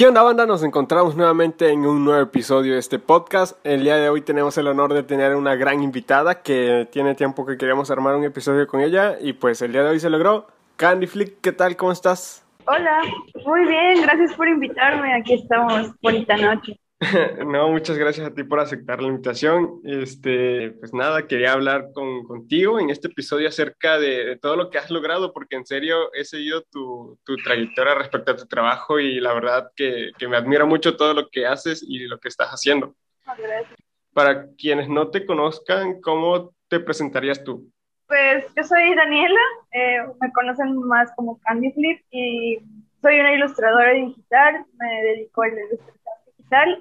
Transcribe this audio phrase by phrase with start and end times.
[0.00, 0.46] ¿Qué onda banda?
[0.46, 3.58] Nos encontramos nuevamente en un nuevo episodio de este podcast.
[3.66, 7.44] El día de hoy tenemos el honor de tener una gran invitada que tiene tiempo
[7.44, 10.46] que queríamos armar un episodio con ella y pues el día de hoy se logró.
[10.76, 11.76] Candy Flick, ¿qué tal?
[11.76, 12.46] ¿Cómo estás?
[12.64, 13.02] Hola,
[13.44, 15.12] muy bien, gracias por invitarme.
[15.12, 16.79] Aquí estamos, bonita noche.
[17.46, 19.80] no, muchas gracias a ti por aceptar la invitación.
[19.84, 24.78] Este, pues nada, quería hablar con, contigo en este episodio acerca de, todo lo que
[24.78, 29.18] has logrado, porque en serio he seguido tu, tu trayectoria respecto a tu trabajo y
[29.18, 32.50] la verdad que, que, me admira mucho todo lo que haces y lo que estás
[32.50, 32.94] haciendo.
[33.24, 33.78] Gracias.
[34.12, 37.72] Para quienes no te conozcan, ¿cómo te presentarías tú?
[38.08, 39.40] Pues yo soy Daniela,
[39.72, 42.58] eh, me conocen más como Candy Flip y
[43.00, 45.99] soy una ilustradora digital, me dedico a la ilustración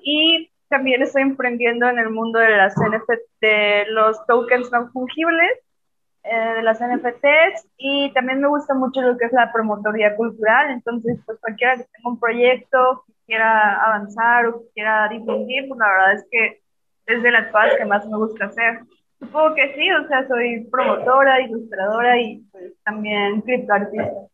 [0.03, 5.51] y también estoy emprendiendo en el mundo de las NFT, de los tokens no fungibles,
[6.23, 10.69] eh, de las NFTs y también me gusta mucho lo que es la promotoría cultural,
[10.69, 15.79] entonces pues cualquiera que tenga un proyecto, que quiera avanzar o que quiera difundir, pues
[15.79, 16.61] la verdad es que
[17.07, 18.81] es de las cosas que más me gusta hacer.
[19.19, 24.27] Supongo que sí, o sea, soy promotora, ilustradora y pues también criptoartista.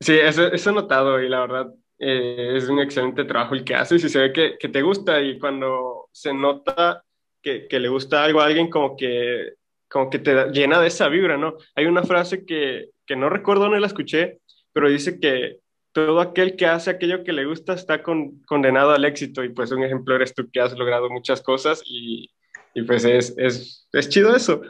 [0.00, 3.74] Sí, eso, eso he notado y la verdad eh, es un excelente trabajo el que
[3.74, 7.04] haces y se ve que, te gusta y cuando se nota
[7.42, 9.52] que, le gusta algo a alguien como que,
[9.86, 11.56] como que te llena de esa vibra, ¿no?
[11.74, 14.40] Hay una frase que, que no recuerdo dónde la escuché,
[14.72, 15.58] pero dice que
[15.92, 19.70] todo aquel que hace aquello que le gusta está con, condenado al éxito y pues
[19.70, 22.30] un ejemplo eres tú que has logrado muchas cosas y,
[22.74, 24.62] y pues es, es, es, chido eso.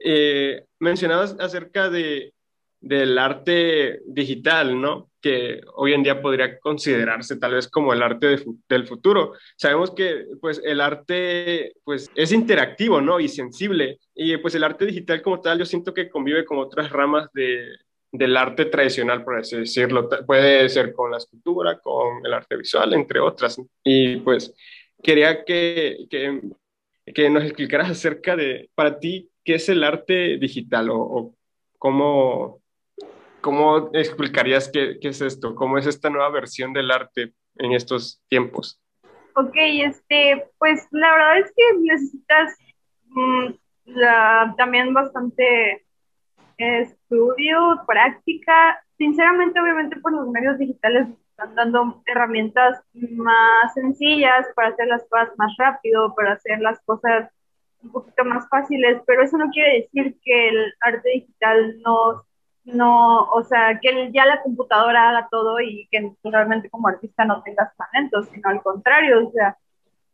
[0.00, 2.34] Eh, mencionabas acerca de,
[2.84, 5.10] del arte digital, ¿no?
[5.22, 9.32] Que hoy en día podría considerarse tal vez como el arte de, del futuro.
[9.56, 13.20] Sabemos que pues el arte pues es interactivo, ¿no?
[13.20, 14.00] Y sensible.
[14.14, 17.64] Y pues el arte digital como tal yo siento que convive con otras ramas de,
[18.12, 20.06] del arte tradicional, por así decirlo.
[20.26, 23.58] Puede ser con la escultura, con el arte visual, entre otras.
[23.82, 24.54] Y pues
[25.02, 26.42] quería que, que,
[27.14, 31.34] que nos explicaras acerca de, para ti, qué es el arte digital o, o
[31.78, 32.63] cómo
[33.44, 35.54] ¿Cómo explicarías qué, qué, es esto?
[35.54, 38.80] ¿Cómo es esta nueva versión del arte en estos tiempos?
[39.36, 42.56] Ok, este, pues la verdad es que necesitas
[43.84, 45.84] la, también bastante
[46.56, 48.82] estudio, práctica.
[48.96, 55.28] Sinceramente, obviamente, por los medios digitales están dando herramientas más sencillas para hacer las cosas
[55.36, 57.28] más rápido, para hacer las cosas
[57.82, 62.24] un poquito más fáciles, pero eso no quiere decir que el arte digital no
[62.64, 67.42] no, o sea, que ya la computadora haga todo y que realmente como artista no
[67.42, 69.56] tengas talento, sino al contrario, o sea,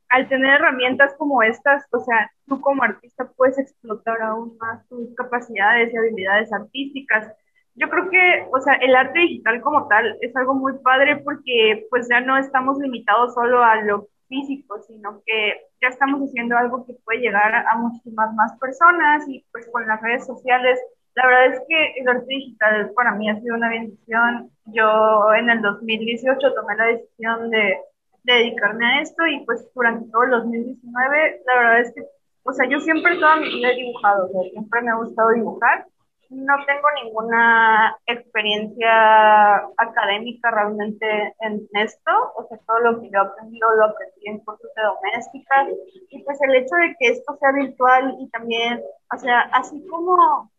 [0.09, 5.15] al tener herramientas como estas, o sea, tú como artista puedes explotar aún más tus
[5.15, 7.33] capacidades y habilidades artísticas.
[7.77, 11.87] Yo creo que, o sea, el arte digital como tal es algo muy padre porque
[11.91, 16.85] pues ya no estamos limitados solo a lo físico, sino que ya estamos haciendo algo
[16.87, 20.81] que puede llegar a muchísimas más personas y pues con las redes sociales
[21.15, 24.51] la verdad es que el arte digital para mí ha sido una bendición.
[24.67, 27.79] Yo en el 2018 tomé la decisión de,
[28.23, 32.03] dedicarme a esto y pues durante todo el 2019, la verdad es que,
[32.45, 35.31] o sea, yo siempre toda mi vida he dibujado, o sea, siempre me ha gustado
[35.31, 35.87] dibujar.
[36.29, 43.27] No tengo ninguna experiencia académica realmente en esto, o sea, todo lo que yo he
[43.27, 45.67] aprendido lo aprendí en cursos de doméstica
[46.11, 48.81] y pues el hecho de que esto sea virtual y también,
[49.13, 50.51] o sea, así como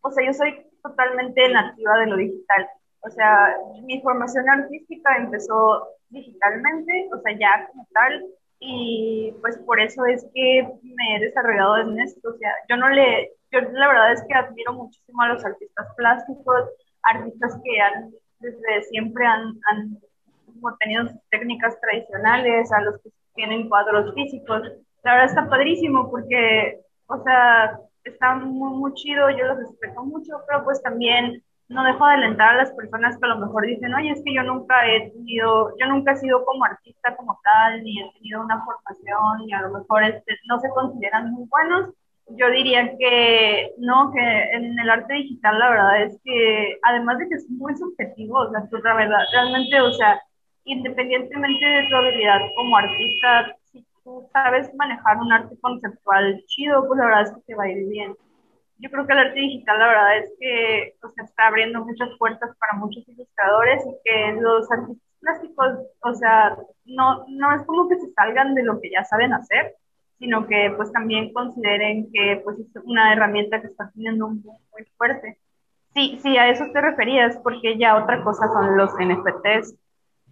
[0.00, 2.68] o sea, yo soy totalmente nativa de lo digital.
[3.00, 8.24] O sea, mi formación artística empezó digitalmente, o sea, ya como tal,
[8.58, 12.30] y pues por eso es que me he desarrollado en esto.
[12.30, 15.86] O sea, yo no le, yo la verdad es que admiro muchísimo a los artistas
[15.96, 16.70] plásticos,
[17.02, 19.98] artistas que han, desde siempre han, han
[20.80, 24.62] tenido sus técnicas tradicionales, a los que tienen cuadros físicos.
[25.04, 27.78] La verdad está padrísimo porque, o sea,
[28.10, 32.50] está muy, muy chido, yo los respeto mucho, pero pues también no dejo de alentar
[32.50, 35.72] a las personas que a lo mejor dicen, oye, es que yo nunca he tenido,
[35.78, 39.62] yo nunca he sido como artista como tal, ni he tenido una formación, y a
[39.62, 41.90] lo mejor este, no se consideran muy buenos.
[42.28, 47.28] Yo diría que no, que en el arte digital la verdad es que, además de
[47.28, 50.20] que es muy subjetivo, o sea, tú la verdad, realmente, o sea,
[50.64, 53.56] independientemente de tu habilidad como artista,
[54.06, 57.70] tú sabes manejar un arte conceptual chido, pues la verdad es que te va a
[57.70, 58.14] ir bien.
[58.78, 62.10] Yo creo que el arte digital, la verdad es que o sea, está abriendo muchas
[62.16, 67.88] puertas para muchos ilustradores y que los artistas plásticos, o sea, no, no es como
[67.88, 69.74] que se salgan de lo que ya saben hacer,
[70.20, 74.56] sino que pues también consideren que pues es una herramienta que está teniendo un boom
[74.70, 75.38] muy fuerte.
[75.94, 79.74] Sí, sí, a eso te referías, porque ya otra cosa son los NFTs.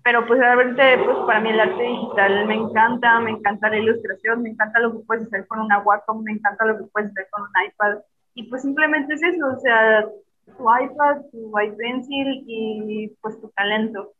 [0.05, 4.43] Pero pues realmente pues para mí el arte digital me encanta, me encanta la ilustración,
[4.43, 7.27] me encanta lo que puedes hacer con una Wacom, me encanta lo que puedes hacer
[7.31, 7.99] con un iPad
[8.35, 10.07] y pues simplemente es eso, o sea,
[10.47, 14.13] tu iPad, tu iPencil y pues tu talento.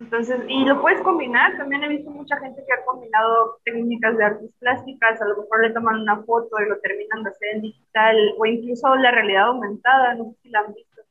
[0.00, 4.24] Entonces, y lo puedes combinar, también he visto mucha gente que ha combinado técnicas de
[4.24, 7.60] artes plásticas, a lo mejor le toman una foto y lo terminan de hacer en
[7.60, 11.02] digital, o incluso la realidad aumentada, no sé si la han visto.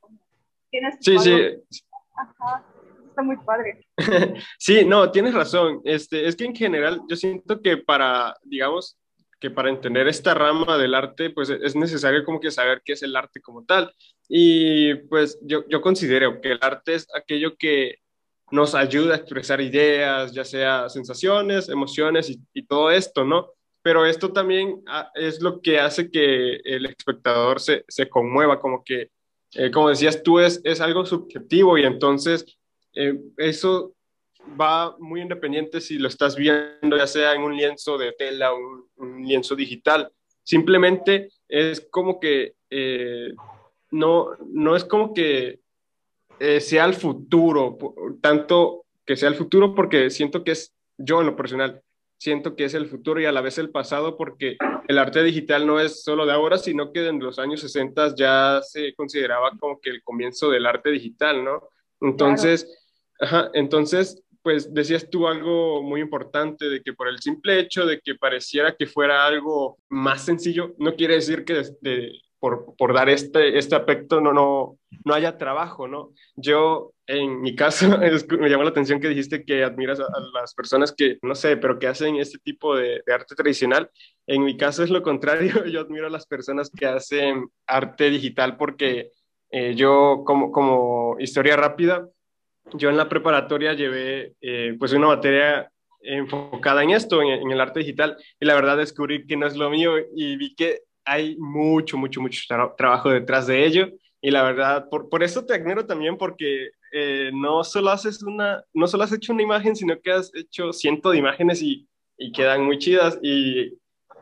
[0.72, 1.84] ¿Tienes sí, sí.
[2.16, 2.64] Ajá,
[3.08, 3.86] está muy padre.
[4.58, 5.82] sí, no, tienes razón.
[5.84, 8.98] Este, es que en general yo siento que para, digamos,
[9.40, 13.04] que para entender esta rama del arte, pues es necesario como que saber qué es
[13.04, 13.94] el arte como tal.
[14.28, 18.00] Y pues yo, yo considero que el arte es aquello que
[18.52, 23.52] nos ayuda a expresar ideas, ya sea sensaciones, emociones y, todo esto, ¿no?
[23.82, 28.84] Pero esto también ah, es lo que hace que el espectador se, se conmueva, como
[28.84, 29.12] que,
[29.54, 32.59] eh, como decías tú, es, es algo subjetivo y entonces
[32.94, 33.94] eh, eso
[34.60, 38.58] va muy independiente si lo estás viendo, ya sea en un lienzo de tela o
[38.98, 40.12] un, lienzo digital.
[40.44, 43.32] Simplemente es como que eh,
[43.92, 45.60] no, no es como que
[46.40, 47.78] eh, sea el futuro,
[48.22, 51.82] tanto que sea el futuro porque siento que es, yo en lo personal,
[52.18, 54.58] siento que es el futuro y a la vez el pasado porque
[54.88, 58.62] el arte digital no es solo de ahora, sino que en los años 60 ya
[58.62, 61.70] se consideraba como que el comienzo del arte digital, ¿no?
[62.02, 62.68] Entonces,
[63.20, 68.00] ajá, entonces, pues decías tú algo muy importante de que por el simple hecho de
[68.00, 73.10] que pareciera que fuera algo más sencillo, no quiere decir que de, por, por, dar
[73.10, 76.14] este, este aspecto no, no, no haya trabajo, ¿no?
[76.36, 77.88] Yo, en mi caso,
[78.40, 81.78] me llamó la atención que dijiste que admiras a, las personas que, no sé, pero
[81.78, 83.90] que hacen este tipo de, arte tradicional.
[84.26, 88.58] En mi caso es lo contrario, yo admiro a las personas que hacen arte digital
[88.58, 89.12] porque
[89.52, 92.08] eh, yo, como, como historia rápida,
[92.74, 97.80] yo en la preparatoria llevé eh, pues una materia enfocada en esto, en, el arte
[97.80, 101.98] digital, y la verdad descubrí que no es lo mío y vi que hay mucho,
[101.98, 102.42] mucho, mucho
[102.78, 103.90] trabajo detrás de ello.
[104.22, 108.64] Y la verdad, por, por eso te admiro también porque eh, no solo haces una,
[108.74, 111.88] no solo has hecho una imagen, sino que has hecho cientos de imágenes y,
[112.18, 113.18] y quedan muy chidas.
[113.22, 113.78] Y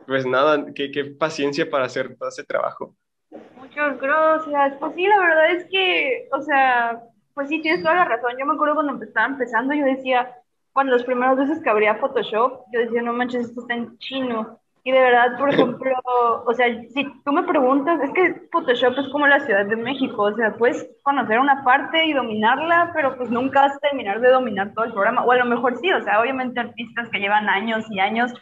[0.06, 2.96] pues nada, qué, qué paciencia para hacer todo ese trabajo.
[3.30, 4.76] Muchas gracias.
[4.78, 7.00] Pues sí, la verdad es que, o sea,
[7.34, 8.32] pues sí, tienes toda la razón.
[8.38, 10.34] Yo me acuerdo cuando estaba empezando, yo decía,
[10.72, 14.58] cuando los primeros veces que abría Photoshop, yo decía, no manches, esto está en chino.
[14.84, 15.92] Y de verdad, por ejemplo,
[16.46, 20.22] o sea, si tú me preguntas, es que Photoshop es como la Ciudad de México,
[20.22, 24.30] o sea, puedes conocer una parte y dominarla, pero pues nunca vas a terminar de
[24.30, 27.50] dominar todo el programa, o a lo mejor sí, o sea, obviamente artistas que llevan
[27.50, 28.32] años y años,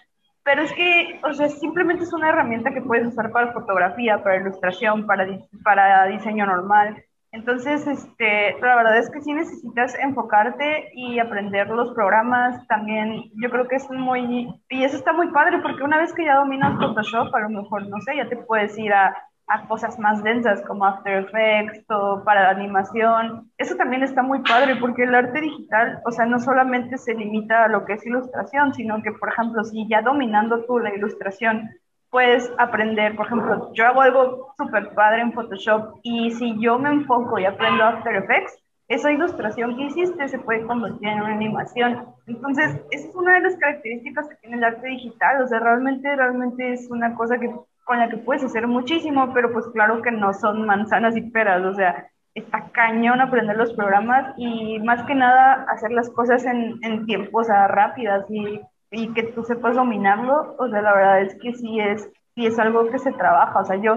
[0.46, 4.36] pero es que, o sea, simplemente es una herramienta que puedes usar para fotografía, para
[4.36, 5.26] ilustración, para,
[5.64, 7.02] para diseño normal.
[7.32, 12.64] Entonces, este, la verdad es que sí necesitas enfocarte y aprender los programas.
[12.68, 16.24] También yo creo que es muy, y eso está muy padre porque una vez que
[16.24, 19.16] ya dominas Photoshop, a lo mejor, no sé, ya te puedes ir a,
[19.48, 23.50] a cosas más densas como After Effects o para la animación.
[23.58, 27.64] Eso también está muy padre porque el arte digital, o sea, no solamente se limita
[27.64, 31.70] a lo que es ilustración, sino que, por ejemplo, si ya dominando tú la ilustración,
[32.10, 36.88] puedes aprender, por ejemplo, yo hago algo súper padre en Photoshop y si yo me
[36.88, 38.58] enfoco y aprendo After Effects,
[38.88, 42.06] esa ilustración que hiciste se puede convertir en una animación.
[42.26, 46.14] Entonces, esa es una de las características que tiene el arte digital, o sea, realmente,
[46.14, 47.52] realmente es una cosa que,
[47.86, 51.64] con la que puedes hacer muchísimo, pero pues claro que no son manzanas y peras,
[51.64, 56.78] o sea, está cañón aprender los programas y más que nada hacer las cosas en,
[56.82, 61.52] en tiempos rápidas y y que tú sepas dominarlo, o sea, la verdad es que
[61.54, 63.96] sí es, sí es algo que se trabaja, o sea, yo,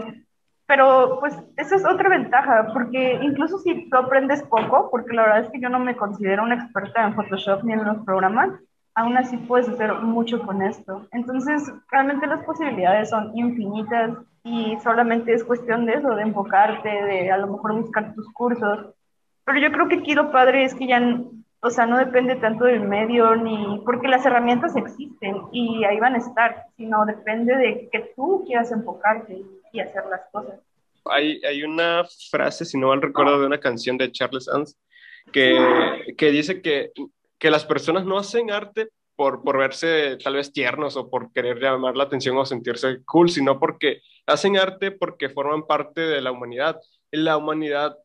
[0.66, 5.40] pero pues esa es otra ventaja, porque incluso si tú aprendes poco, porque la verdad
[5.42, 8.52] es que yo no me considero una experta en Photoshop ni en los programas,
[9.00, 11.08] aún así puedes hacer mucho con esto.
[11.14, 14.12] Entonces, realmente las posibilidades son infinitas
[14.44, 18.88] y solamente es cuestión de eso, de enfocarte, de a lo mejor buscar tus cursos.
[19.46, 21.00] Pero yo creo que aquí lo padre es que ya
[21.62, 26.16] o sea, no depende tanto del medio ni porque las herramientas existen y ahí van
[26.16, 29.42] a estar, sino depende de que tú quieras enfocarte
[29.74, 30.60] y hacer las cosas.
[31.06, 34.78] Hay, una frase, si no mal recuerdo, de una canción de Charles Ans
[35.34, 35.58] que,
[36.18, 36.92] que dice que,
[37.40, 41.60] que las personas no hacen arte por, por verse tal vez tiernos o por querer
[41.60, 46.32] llamar la atención o sentirse cool, sino porque hacen arte porque forman parte de la
[46.32, 46.80] humanidad.
[47.12, 47.98] la humanidad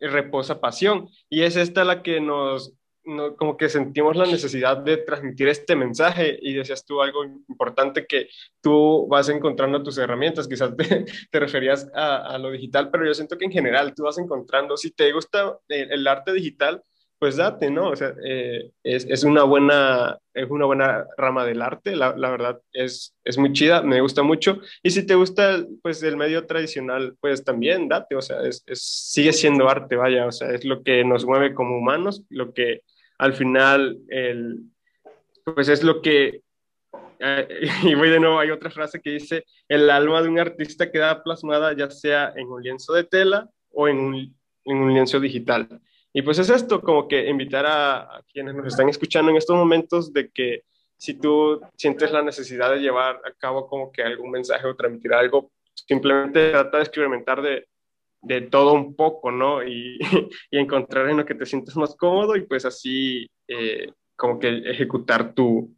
[0.00, 4.96] reposa pasión y es esta la que nos no, como que sentimos la necesidad de
[4.98, 8.28] transmitir este mensaje y decías tú algo importante que
[8.60, 13.14] tú vas encontrando tus herramientas, quizás te, te referías a, a, lo digital, pero yo
[13.14, 16.82] siento que en general tú vas encontrando, si te gusta el, arte digital,
[17.22, 17.90] pues date, ¿no?
[17.90, 22.60] O sea, eh, es, una buena, es una buena rama del arte, la, la, verdad
[22.72, 24.58] es, es muy chida, me gusta mucho.
[24.82, 29.32] Y si te gusta, pues, el medio tradicional, pues también date, o sea, es, sigue
[29.32, 32.80] siendo arte, vaya, o sea, es lo que nos mueve como humanos, lo que
[33.18, 34.58] al final, el,
[35.44, 36.40] pues es lo que,
[37.20, 37.48] eh,
[37.84, 41.22] y voy de nuevo, hay otra frase que dice, el alma de un artista queda
[41.22, 45.68] plasmada ya sea en un lienzo de tela o en un, en un lienzo digital.
[46.12, 50.12] Y pues es esto, como que invitar a, quienes nos están escuchando en estos momentos
[50.12, 50.62] de que
[50.96, 55.14] si tú sientes la necesidad de llevar a cabo como que algún mensaje o transmitir
[55.14, 57.66] algo, simplemente trata de experimentar de,
[58.20, 59.64] de todo un poco, ¿no?
[59.64, 59.98] Y,
[60.50, 64.48] y, encontrar en lo que te sientes más cómodo y pues así eh, como que
[64.70, 65.74] ejecutar tu,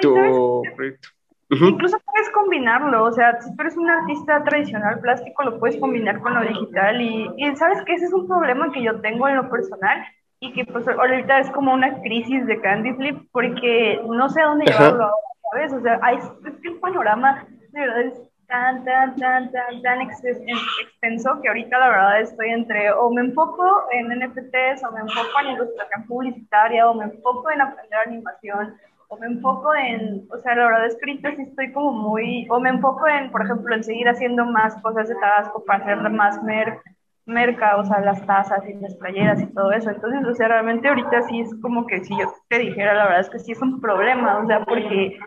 [0.00, 1.08] tu proyecto.
[1.50, 1.98] Incluso
[2.30, 6.34] puedes combinarlo, o sea, si tú eres un artista tradicional plástico, lo puedes combinar con
[6.34, 9.50] lo digital y, y sabes que ese es un problema que yo tengo en lo
[9.50, 10.04] personal
[10.40, 14.46] y que pues ahorita es como una crisis de Candy Flip porque no sé a
[14.46, 15.16] dónde llevarlo ahora,
[15.52, 15.72] ¿sabes?
[15.72, 20.00] O sea, hay, es que el panorama de verdad es tan, tan, tan, tan, tan
[20.00, 25.40] extenso que ahorita la verdad estoy entre o me enfoco en NFTs o me enfoco
[25.42, 28.74] en ilustración publicitaria o me enfoco en aprender animación
[29.10, 32.46] o me enfoco en, o sea, la verdad es que ahorita sí estoy como muy,
[32.48, 35.98] o me enfoco en, por ejemplo, en seguir haciendo más cosas de Tabasco para hacer
[36.10, 36.78] más mer,
[37.26, 39.90] merca, o sea, las tazas y las playeras y todo eso.
[39.90, 43.20] Entonces, o sea, realmente ahorita sí es como que si yo te dijera, la verdad
[43.20, 45.18] es que sí es un problema, o sea, porque,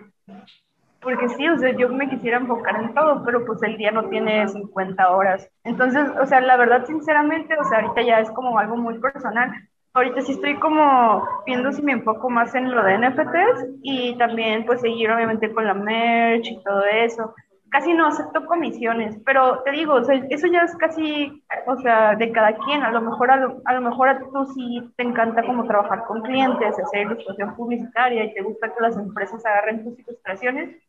[1.01, 4.07] porque sí, o sea, yo me quisiera enfocar en todo, pero pues el día no
[4.07, 5.49] tiene 50 horas.
[5.65, 9.51] Entonces, o sea, la verdad, sinceramente, o sea, ahorita ya es como algo muy personal
[9.93, 14.65] ahorita sí estoy como viendo si me enfoco más en lo de NFTs y también
[14.65, 17.33] pues seguir obviamente con la merch y todo eso.
[17.69, 22.55] Casi no acepto comisiones, pero te digo, eso ya es casi, o sea, de cada
[22.55, 22.83] quien.
[22.83, 26.03] A lo mejor a lo, a lo mejor a tú sí te encanta como trabajar
[26.05, 30.83] con clientes, hacer ilustración publicitaria y te gusta que las empresas agarren tus ilustraciones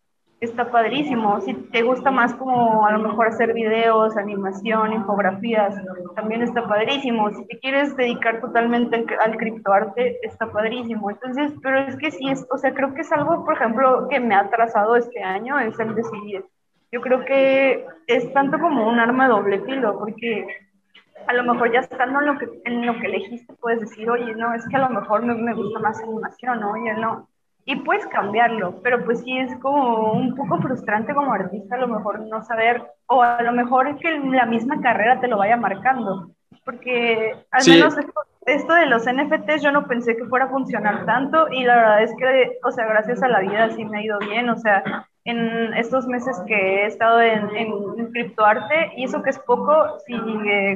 [0.45, 1.41] está padrísimo.
[1.41, 5.75] Si te gusta más como a lo mejor hacer videos, animación, infografías,
[6.15, 7.31] también está padrísimo.
[7.31, 11.11] Si te quieres dedicar totalmente al, criptoarte, está padrísimo.
[11.11, 14.21] Entonces, pero es que sí, es, o sea, creo que es algo, por ejemplo, que
[14.21, 16.45] me ha atrasado este año, es el decidir.
[16.93, 20.47] Yo creo que es tanto como un arma doble filo, porque
[21.27, 24.35] a lo mejor ya estando en lo que, en lo que elegiste, puedes decir, oye,
[24.35, 27.29] no, es que a lo mejor me, me gusta más animación, oye, no
[27.67, 31.89] y puedes cambiarlo, pero pues sí es como un poco frustrante como artista a lo
[31.89, 35.57] mejor no saber, o a lo mejor es que la misma carrera te lo vaya
[35.57, 36.31] marcando,
[36.65, 37.97] porque al menos
[38.47, 42.03] esto, de los NFTs yo no pensé que fuera a funcionar tanto y la verdad
[42.03, 45.07] es que, o sea, gracias a la vida sí me ha ido bien, o sea,
[45.25, 50.15] en estos meses que he estado en, en, criptoarte, y eso que es poco, sí,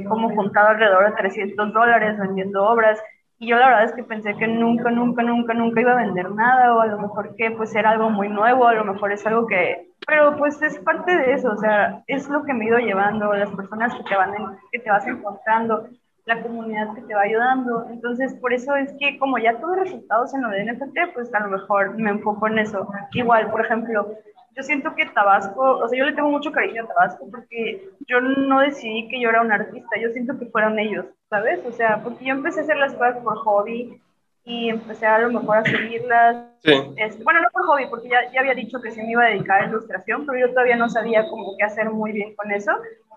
[0.08, 2.98] como juntado alrededor de 300 dólares vendiendo obras,
[3.38, 6.30] y yo la verdad es que pensé que nunca, nunca, nunca, nunca iba a vender
[6.32, 9.24] nada, o a lo mejor que pues era algo muy nuevo, a lo mejor es
[9.26, 12.68] algo que, pero pues es parte de eso, o sea, es lo que me he
[12.68, 14.32] ido llevando, las personas que te, van
[14.72, 15.88] que te vas encontrando,
[16.28, 17.86] la comunidad que te va ayudando.
[17.90, 21.40] Entonces, por eso es que como ya tuve resultados en lo de NFT, pues a
[21.40, 22.86] lo mejor me enfoco en eso.
[23.14, 24.14] Igual, por ejemplo,
[24.58, 28.20] yo siento que Tabasco, o sea, yo le tengo mucho cariño a Tabasco porque yo
[28.20, 31.64] no decidí que yo era un artista, yo siento que fueron ellos, ¿sabes?
[31.64, 34.02] O sea, porque yo empecé a hacer las cosas por hobby
[34.44, 36.44] y empecé a, lo mejor a seguirlas.
[36.64, 36.72] Sí.
[36.96, 39.28] Este, bueno, no por hobby, porque ya, ya había dicho que sí me iba a
[39.28, 42.72] dedicar a ilustración, pero yo todavía no sabía cómo qué hacer muy bien con eso.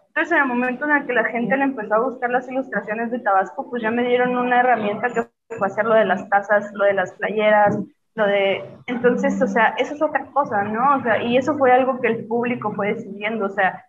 [0.09, 3.09] Entonces, en el momento en el que la gente le empezó a buscar las ilustraciones
[3.09, 5.25] de Tabasco, pues ya me dieron una herramienta que
[5.57, 7.79] fue hacer lo de las tazas, lo de las playeras,
[8.15, 10.97] lo de, entonces, o sea, eso es otra cosa, ¿no?
[10.97, 13.85] O sea, y eso fue algo que el público fue decidiendo, o sea,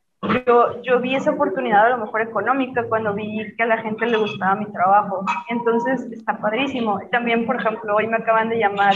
[0.46, 4.06] yo, yo vi esa oportunidad a lo mejor económica cuando vi que a la gente
[4.06, 7.00] le gustaba mi trabajo, entonces está padrísimo.
[7.10, 8.94] También, por ejemplo, hoy me acaban de llamar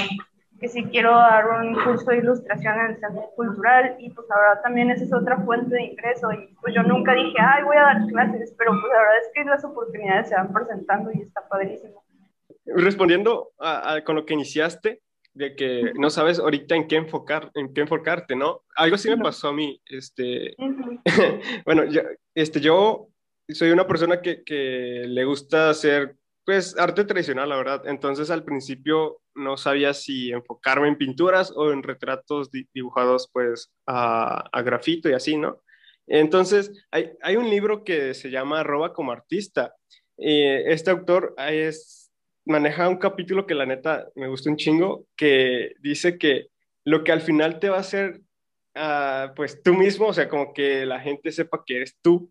[0.61, 4.63] que si quiero dar un curso de ilustración en el Centro Cultural y pues ahora
[4.63, 7.83] también esa es otra fuente de ingreso y pues yo nunca dije, ay, voy a
[7.83, 11.47] dar clases, pero pues la verdad es que las oportunidades se van presentando y está
[11.49, 12.03] padrísimo.
[12.65, 15.01] Respondiendo a, con lo que iniciaste,
[15.37, 18.65] de que no sabes ahorita en qué enfocar, en qué enfocarte, ¿no?
[18.75, 20.57] Algo sí me pasó a mí, este,
[21.67, 22.01] bueno, yo,
[22.35, 23.09] este, yo
[23.49, 28.45] soy una persona que, que, le gusta hacer, pues, arte tradicional, la verdad, entonces al
[28.45, 35.11] principio no sabía si enfocarme en pinturas o en retratos dibujados, pues, a, a grafito
[35.11, 35.63] y así, ¿no?
[36.07, 39.75] Entonces, hay, hay un libro que se llama Roba como artista,
[40.17, 42.06] y este autor es
[42.47, 46.47] maneja un capítulo que la neta me gusta un chingo, que dice que
[46.85, 48.21] lo que al final te va a hacer,
[48.77, 52.31] uh, pues tú mismo, o sea, como que la gente sepa que eres tú,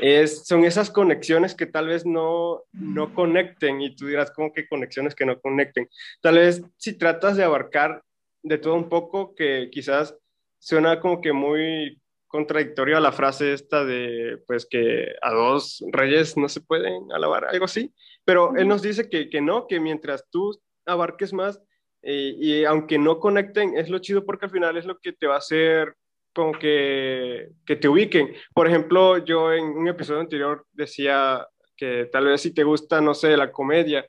[0.00, 4.66] es, son esas conexiones que tal vez no, no conecten y tú dirás, ¿cómo que
[4.66, 5.88] conexiones que no conecten?
[6.20, 8.02] Tal vez si tratas de abarcar
[8.42, 10.16] de todo un poco, que quizás
[10.58, 12.01] suena como que muy
[12.32, 17.44] contradictorio a la frase esta de, pues, que a dos reyes no se pueden alabar,
[17.44, 17.92] algo así,
[18.24, 21.60] pero él nos dice que, que no, que mientras tú abarques más,
[22.02, 25.26] eh, y aunque no conecten, es lo chido porque al final es lo que te
[25.26, 25.94] va a hacer
[26.34, 28.34] como que, que te ubiquen.
[28.54, 31.46] Por ejemplo, yo en un episodio anterior decía
[31.76, 34.06] que tal vez si te gusta, no sé, la comedia,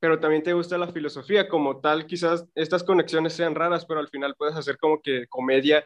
[0.00, 4.08] pero también te gusta la filosofía como tal, quizás estas conexiones sean raras, pero al
[4.08, 5.84] final puedes hacer como que comedia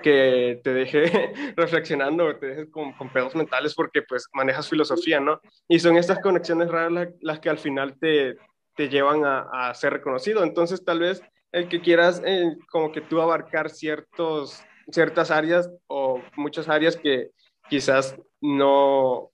[0.00, 5.40] que te deje reflexionando, te deje con, con, pedos mentales porque pues manejas filosofía, ¿no?
[5.68, 8.36] Y son estas conexiones raras las, que al final te,
[8.76, 10.42] te llevan a, ser reconocido.
[10.42, 16.20] Entonces tal vez el que quieras eh, como que tú abarcar ciertos ciertas áreas o
[16.36, 17.30] muchas áreas que
[17.68, 19.30] quizás no,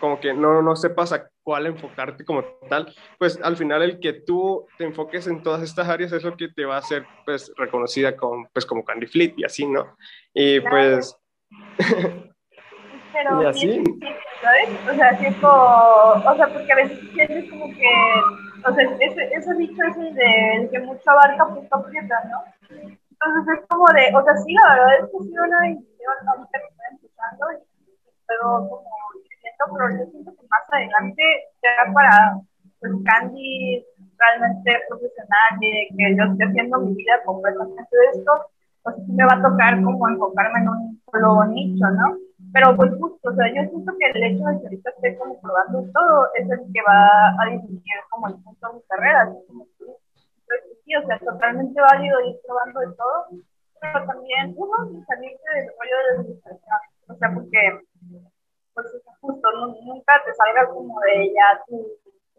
[0.00, 4.12] como que no, no sepas a cuál enfocarte como tal, pues al final el que
[4.12, 7.50] tú te enfoques en todas estas áreas es lo que te va a hacer pues
[7.56, 9.96] reconocida con, pues, como Candy Flip y así, ¿no?
[10.34, 11.18] Y pues...
[13.14, 13.82] Pero y así.
[14.42, 14.68] ¿sabes?
[14.90, 17.92] O sea, como, o sea, porque a veces sientes como que,
[18.68, 22.44] o sea, ese, ese dicho es el de que mucho abarca, poco aprieta, ¿no?
[22.68, 26.58] Entonces es como de, o sea, sí, la verdad es que sí una decisión ahorita
[26.58, 28.98] que estoy empezando y puedo como
[29.66, 31.22] pero yo siento que más adelante,
[31.62, 32.40] ya para
[32.80, 33.84] pues Candy
[34.18, 38.32] realmente profesional y que yo esté haciendo mi vida completamente de esto,
[38.82, 42.16] pues sí me va a tocar como enfocarme en un solo nicho, ¿no?
[42.52, 45.40] Pero pues justo, o sea, yo siento que el hecho de que ahorita esté como
[45.40, 49.36] probando todo es el que va a definir como el punto de mi carrera, así
[49.48, 49.66] como
[50.84, 53.26] sí, o sea, totalmente válido ir probando de todo,
[53.80, 54.76] pero también uno
[55.06, 56.78] salirse del rollo de la ilustración,
[57.08, 57.80] o sea, porque
[58.82, 59.48] pues justo,
[59.84, 61.86] nunca te salga como de ya tu,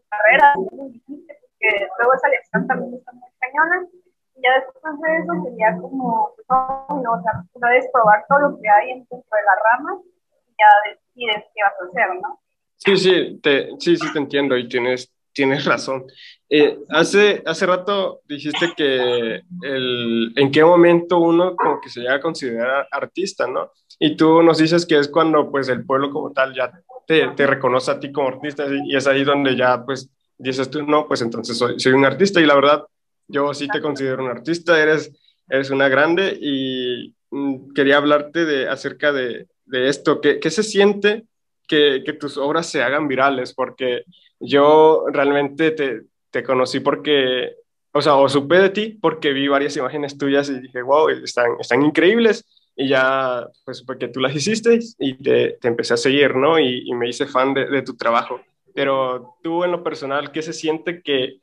[0.10, 3.88] carrera, es muy difícil, porque luego esa lección también está muy cañona,
[4.36, 8.70] y ya después de eso sería como, no, o sea, puedes probar todo lo que
[8.70, 10.02] hay dentro de la rama,
[10.48, 12.40] y ya decides qué vas a hacer, ¿no?
[12.78, 16.06] Sí, sí, te, sí, sí te entiendo y tienes tienes razón.
[16.50, 22.16] Eh, hace, hace rato dijiste que el, en qué momento uno como que se llega
[22.16, 23.72] a considerar artista, ¿no?
[24.00, 26.72] Y tú nos dices que es cuando pues el pueblo como tal ya
[27.06, 30.84] te, te reconoce a ti como artista y es ahí donde ya pues dices tú,
[30.84, 32.86] no, pues entonces soy, soy un artista y la verdad
[33.28, 35.12] yo sí te considero un artista, eres,
[35.50, 40.64] eres una grande y mm, quería hablarte de, acerca de, de esto, ¿qué, qué se
[40.64, 41.26] siente
[41.68, 43.54] que, que tus obras se hagan virales?
[43.54, 44.04] Porque
[44.40, 47.56] yo realmente te, te conocí porque,
[47.92, 51.52] o sea, o supe de ti porque vi varias imágenes tuyas y dije, wow, están,
[51.60, 52.46] están increíbles.
[52.82, 56.58] Y ya, pues, porque tú las hiciste y te, te empecé a seguir, ¿no?
[56.58, 58.40] Y, y me hice fan de, de, tu trabajo.
[58.74, 61.42] Pero tú, en lo personal, ¿qué se siente que,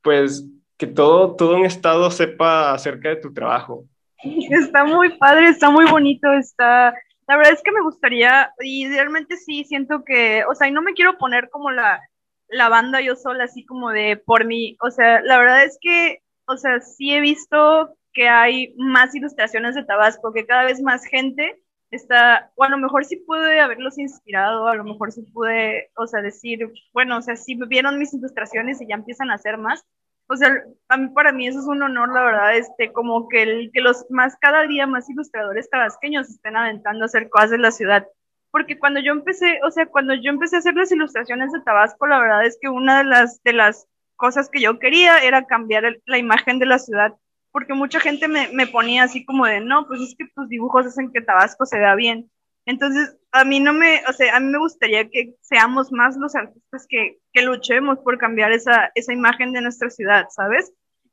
[0.00, 3.82] pues, que todo, todo un estado sepa acerca de tu trabajo?
[4.22, 6.94] Está muy padre, está muy bonito, está...
[7.26, 10.82] La verdad es que me gustaría, y realmente sí, siento que, o sea, y no
[10.82, 12.00] me quiero poner como la,
[12.46, 14.76] la banda yo sola, así como de por mí.
[14.82, 19.74] O sea, la verdad es que, o sea, sí he visto que hay más ilustraciones
[19.74, 23.98] de Tabasco, que cada vez más gente está, o a lo mejor sí pude haberlos
[23.98, 28.14] inspirado, a lo mejor sí pude, o sea, decir, bueno, o sea, sí vieron mis
[28.14, 29.84] ilustraciones y ya empiezan a hacer más.
[30.28, 30.52] O sea,
[30.88, 33.80] a mí, para mí eso es un honor, la verdad, este, como que, el, que
[33.80, 38.06] los más, cada día más ilustradores tabasqueños estén aventando a hacer cosas en la ciudad
[38.50, 42.06] porque cuando yo empecé, o sea, cuando yo empecé a hacer las ilustraciones de Tabasco,
[42.06, 45.84] la verdad es que una de las, de las cosas que yo quería era cambiar
[46.04, 47.14] la imagen de la ciudad,
[47.52, 50.86] porque mucha gente me, me, ponía así como de, no, pues es que tus dibujos
[50.86, 52.30] hacen que Tabasco se vea bien.
[52.66, 56.34] Entonces, a mí no me, o sea, a mí me gustaría que seamos más los
[56.34, 60.72] artistas que, que luchemos por cambiar esa, esa imagen de nuestra ciudad, ¿sabes?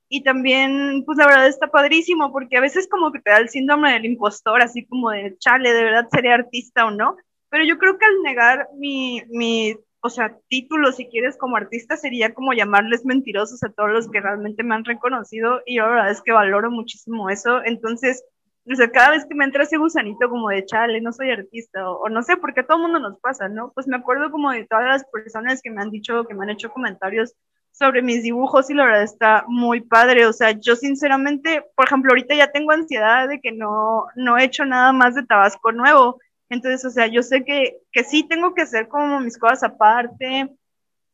[0.09, 3.49] Y también, pues la verdad está padrísimo, porque a veces como que te da el
[3.49, 7.17] síndrome del impostor, así como de, chale, ¿de verdad seré artista o no?
[7.49, 11.97] Pero yo creo que al negar mi, mi, o sea, título, si quieres, como artista,
[11.97, 15.89] sería como llamarles mentirosos a todos los que realmente me han reconocido y yo la
[15.89, 17.63] verdad es que valoro muchísimo eso.
[17.65, 18.23] Entonces,
[18.71, 21.89] o sea, cada vez que me entra ese gusanito como de chale, no soy artista,
[21.89, 23.71] o, o, no sé, porque a todo mundo nos pasa, ¿no?
[23.73, 26.51] Pues me acuerdo como de todas las personas que me han dicho, que me han
[26.51, 27.33] hecho comentarios
[27.77, 30.25] sobre mis dibujos y la verdad está muy padre.
[30.25, 34.45] O sea, yo sinceramente, por ejemplo, ahorita ya tengo ansiedad de que no, no he
[34.45, 36.19] hecho nada más de Tabasco nuevo.
[36.49, 40.49] Entonces, o sea, yo sé que, que sí tengo que hacer como mis cosas aparte,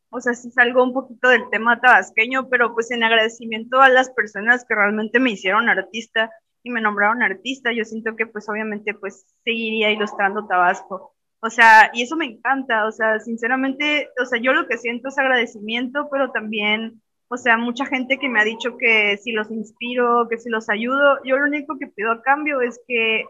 [0.09, 4.11] o sea, sí salgo un poquito del tema tabasqueño, pero pues en agradecimiento a las
[4.11, 6.29] personas que realmente me hicieron artista
[6.61, 11.13] y me nombraron artista, yo siento que pues obviamente pues seguiría ilustrando Tabasco.
[11.41, 15.09] O sea, y eso me encanta, o sea, sinceramente, o sea, yo lo que siento
[15.09, 19.51] es agradecimiento, pero también, o sea, mucha gente que me ha dicho que si los
[19.51, 23.25] inspiro, que si los ayudo, yo lo único que pido a cambio es que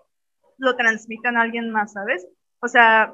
[0.63, 2.27] lo transmitan a alguien más, ¿sabes?
[2.59, 3.13] O sea,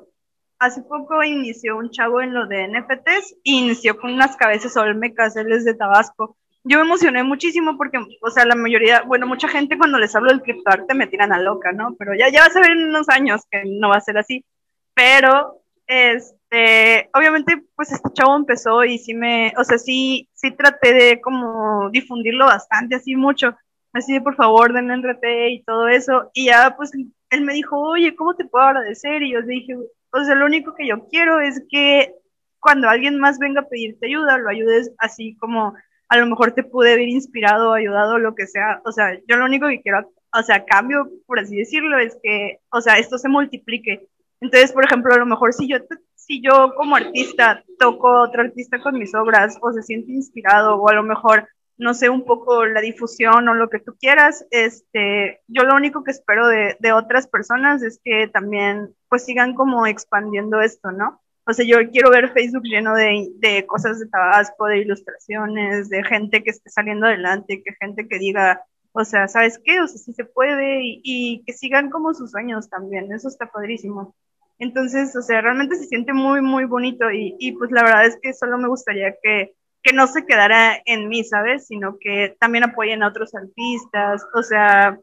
[0.60, 5.36] hace poco inició un chavo en lo de NFTs y inició con unas cabezas olmecas,
[5.36, 6.38] él es de Tabasco.
[6.64, 10.30] Yo me emocioné muchísimo porque, o sea, la mayoría, bueno, mucha gente cuando les hablo
[10.30, 11.96] del criptoarte me tiran a loca, ¿no?
[11.98, 14.46] Pero ya, ya vas a ver en unos años que no va a ser así.
[14.94, 20.94] Pero, este, obviamente, pues este chavo empezó y sí me, o sea, sí, sí traté
[20.94, 23.56] de como difundirlo bastante, así mucho.
[23.94, 26.30] Así de, por favor, denle RT y todo eso.
[26.34, 26.92] Y ya, pues,
[27.30, 29.22] él me dijo, oye, ¿cómo te puedo agradecer?
[29.24, 32.14] Y yo dije, o sea, lo único que yo quiero es que
[32.60, 35.74] cuando alguien más venga a pedirte ayuda, lo ayudes así como
[36.10, 38.82] a lo mejor te pude haber inspirado, ayudado, lo que sea.
[38.84, 42.60] O sea, yo lo único que quiero, o sea, cambio, por así decirlo, es que,
[42.72, 44.08] o sea, esto se multiplique.
[44.42, 45.78] Entonces, por ejemplo, a lo mejor si yo,
[46.16, 50.76] si yo como artista toco a otro artista con mis obras o se siente inspirado
[50.78, 51.48] o a lo mejor
[51.80, 54.46] no sé, un poco la difusión o lo que tú quieras.
[54.52, 59.56] Este, yo lo único que espero de, de, otras personas es que también pues sigan
[59.56, 61.22] como expandiendo esto, ¿no?
[61.48, 66.04] O sea, yo quiero ver Facebook lleno de, de cosas de Tabasco, de ilustraciones, de
[66.04, 68.62] gente que esté saliendo adelante, que gente que diga,
[68.92, 69.80] o sea, ¿sabes qué?
[69.80, 74.16] O sea, sí se puede y, que sigan como sus sueños también, eso está padrísimo.
[74.60, 78.34] Entonces, o sea, realmente se siente muy, muy bonito y pues la verdad es que
[78.34, 81.68] solo me gustaría que que no se quedara en mí, ¿sabes?
[81.68, 84.26] Sino que también apoyen a otros artistas.
[84.34, 84.98] O sea,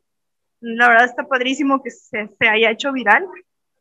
[0.60, 3.26] la verdad está padrísimo que se, se, haya hecho viral,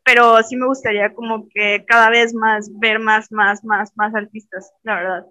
[0.04, 4.72] pero sí me gustaría como que cada vez más ver más, más, más, más artistas,
[4.82, 5.26] la verdad.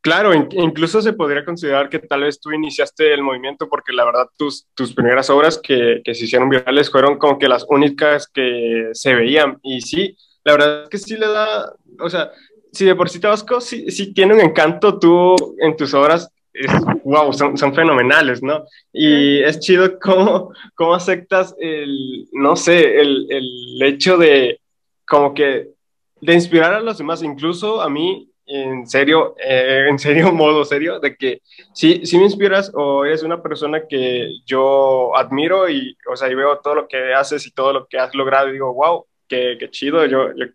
[0.00, 4.26] Claro, incluso se podría considerar que tal vez tú iniciaste el movimiento porque la verdad
[4.36, 8.90] tus, tus primeras obras que, que se hicieron virales fueron como que las únicas que
[8.92, 9.58] se veían.
[9.62, 10.14] Y sí,
[10.44, 12.30] la verdad es que sí le da, o sea,
[12.74, 16.70] sí, de por sí Tabasco sí, sí tiene un encanto, tú en tus obras, es,
[17.04, 18.64] wow, son, son fenomenales, ¿no?
[18.92, 24.60] Y es chido cómo, cómo aceptas el, no sé, el, el hecho de
[25.06, 25.74] como que
[26.20, 31.00] de inspirar a los demás, incluso a mí, en serio, eh, en serio, modo serio,
[31.00, 36.16] de que sí, sí me inspiras o eres una persona que yo admiro y, o
[36.16, 38.72] sea, y veo todo lo que haces y todo lo que has logrado y digo,
[38.72, 40.46] wow, qué, qué chido, yo, yo,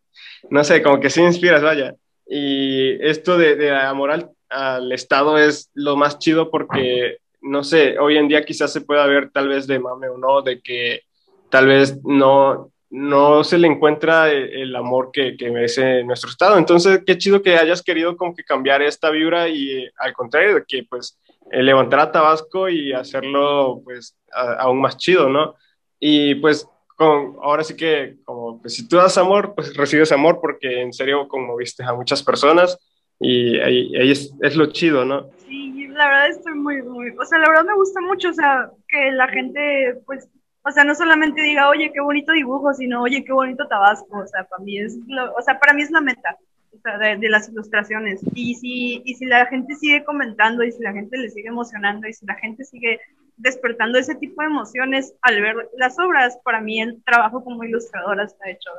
[0.50, 1.96] no sé, como que sí me inspiras, vaya.
[2.30, 7.98] Y esto de, de amor al, al, Estado es lo más chido porque, no sé,
[7.98, 11.02] hoy en día quizás se pueda ver tal vez de mame o no, de que
[11.50, 16.58] tal vez no, no se le encuentra el, amor que, que, merece nuestro Estado.
[16.58, 20.84] Entonces, qué chido que hayas querido como que cambiar esta vibra y al contrario, que
[20.88, 21.18] pues
[21.52, 25.56] levantar a Tabasco y hacerlo pues aún más chido, ¿no?
[26.00, 26.68] Y pues
[27.00, 30.92] con, ahora sí que, como, pues, si tú das amor, pues recibes amor porque en
[30.92, 32.78] serio conmoviste a muchas personas
[33.22, 35.30] y ahí, es, es, lo chido, ¿no?
[35.48, 38.70] Sí, la verdad estoy muy, muy, o sea, la verdad me gusta mucho, o sea,
[38.90, 40.28] que la gente, pues,
[40.62, 44.28] o sea, no solamente diga, oye, qué bonito dibujo, sino, oye, qué bonito Tabasco, o
[44.28, 46.36] sea, para mí es, lo, o sea, para mí es la meta.
[46.72, 48.22] De, de, las ilustraciones.
[48.34, 52.08] Y si, y si la gente sigue comentando y si la gente le sigue emocionando
[52.08, 53.00] y si la gente sigue
[53.40, 56.38] despertando ese tipo de emociones al ver las obras.
[56.44, 58.70] Para mí el trabajo como ilustradora está hecho,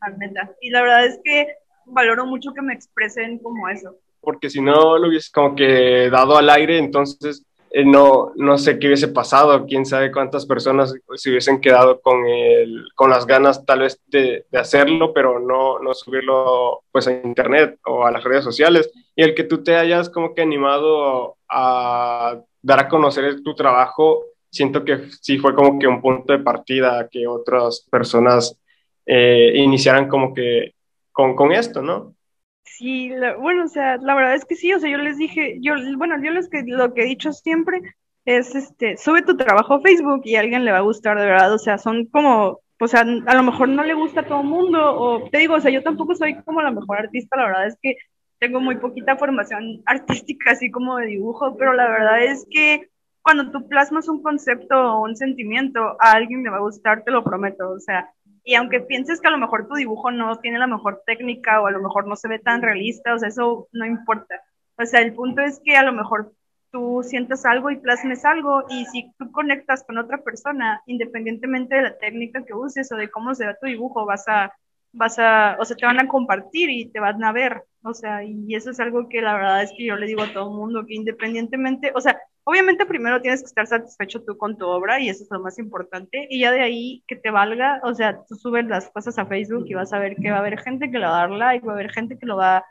[0.00, 0.40] realmente.
[0.60, 1.46] Y la verdad es que
[1.86, 3.96] valoro mucho que me expresen como eso.
[4.20, 8.88] Porque si no lo hubiese como que dado al aire, entonces no, no sé qué
[8.88, 13.80] hubiese pasado, quién sabe cuántas personas se hubiesen quedado con, el, con las ganas tal
[13.80, 18.42] vez de, de, hacerlo, pero no, no subirlo pues a internet o a las redes
[18.42, 18.90] sociales.
[19.14, 24.24] Y el que tú te hayas como que animado a dar a conocer tu trabajo,
[24.50, 28.58] siento que sí fue como que un punto de partida que otras personas
[29.06, 30.74] eh, iniciaran como que
[31.12, 32.14] con, con esto, ¿no?
[32.64, 35.74] Sí, bueno, o sea, la verdad es que sí, o sea, yo les dije, yo,
[35.96, 37.80] bueno, yo les que, lo que he dicho siempre
[38.24, 41.26] es, este, sube tu trabajo a Facebook y a alguien le va a gustar, de
[41.26, 44.40] verdad, o sea, son como, o sea, a lo mejor no le gusta a todo
[44.40, 47.46] el mundo, o te digo, o sea, yo tampoco soy como la mejor artista, la
[47.46, 47.96] verdad es que
[48.38, 52.88] tengo muy poquita formación artística, así como de dibujo, pero la verdad es que
[53.22, 57.10] cuando tú plasmas un concepto o un sentimiento, a alguien le va a gustar, te
[57.10, 58.10] lo prometo, o sea,
[58.44, 61.66] y aunque pienses que a lo mejor tu dibujo no tiene la mejor técnica o
[61.66, 64.42] a lo mejor no se ve tan realista, o sea, eso no importa.
[64.76, 66.32] O sea, el punto es que a lo mejor
[66.70, 71.82] tú sientes algo y plasmes algo y si tú conectas con otra persona, independientemente de
[71.82, 74.52] la técnica que uses o de cómo se ve tu dibujo, vas a
[74.92, 78.24] vas a, o sea, te van a compartir y te van a ver, o sea,
[78.24, 80.56] y eso es algo que la verdad es que yo le digo a todo el
[80.56, 85.00] mundo, que independientemente, o sea, obviamente primero tienes que estar satisfecho tú con tu obra
[85.00, 88.24] y eso es lo más importante y ya de ahí que te valga, o sea,
[88.28, 90.90] tú subes las cosas a Facebook y vas a ver que va a haber gente
[90.90, 92.64] que le va a dar like, va a haber gente que lo va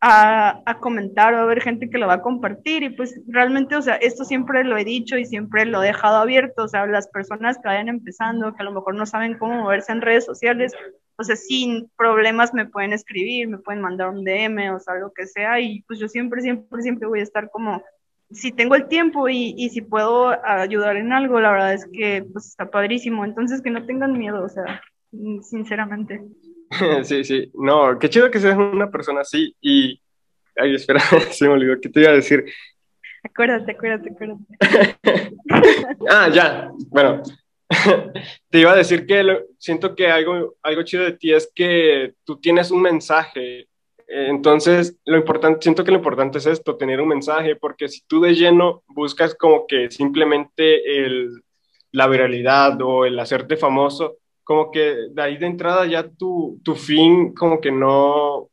[0.00, 3.74] a, a, comentar, va a haber gente que lo va a compartir y pues realmente,
[3.74, 6.86] o sea, esto siempre lo he dicho y siempre lo he dejado abierto, o sea,
[6.86, 10.24] las personas que vayan empezando, que a lo mejor no saben cómo moverse en redes
[10.24, 10.72] sociales,
[11.16, 15.12] o sea, sin problemas me pueden escribir, me pueden mandar un DM, o sea, lo
[15.12, 17.82] que sea, y pues yo siempre, siempre, siempre voy a estar como,
[18.30, 22.24] si tengo el tiempo y, y si puedo ayudar en algo, la verdad es que
[22.32, 24.82] pues está padrísimo, entonces que no tengan miedo, o sea,
[25.42, 26.22] sinceramente.
[27.02, 29.98] Sí, sí, no, qué chido que seas una persona así y,
[30.54, 32.44] ay, espera, se me olvidó, ¿qué te iba a decir?
[33.24, 34.44] Acuérdate, acuérdate, acuérdate.
[36.10, 37.22] ah, ya, bueno,
[38.50, 42.38] te iba a decir que siento que algo, algo chido de ti es que tú
[42.38, 43.66] tienes un mensaje.
[44.10, 48.22] Entonces, lo importante, siento que lo importante es esto, tener un mensaje, porque si tú
[48.22, 51.42] de lleno buscas como que simplemente el,
[51.92, 56.74] la viralidad o el hacerte famoso, como que de ahí de entrada ya tu, tu
[56.74, 58.48] fin como que no,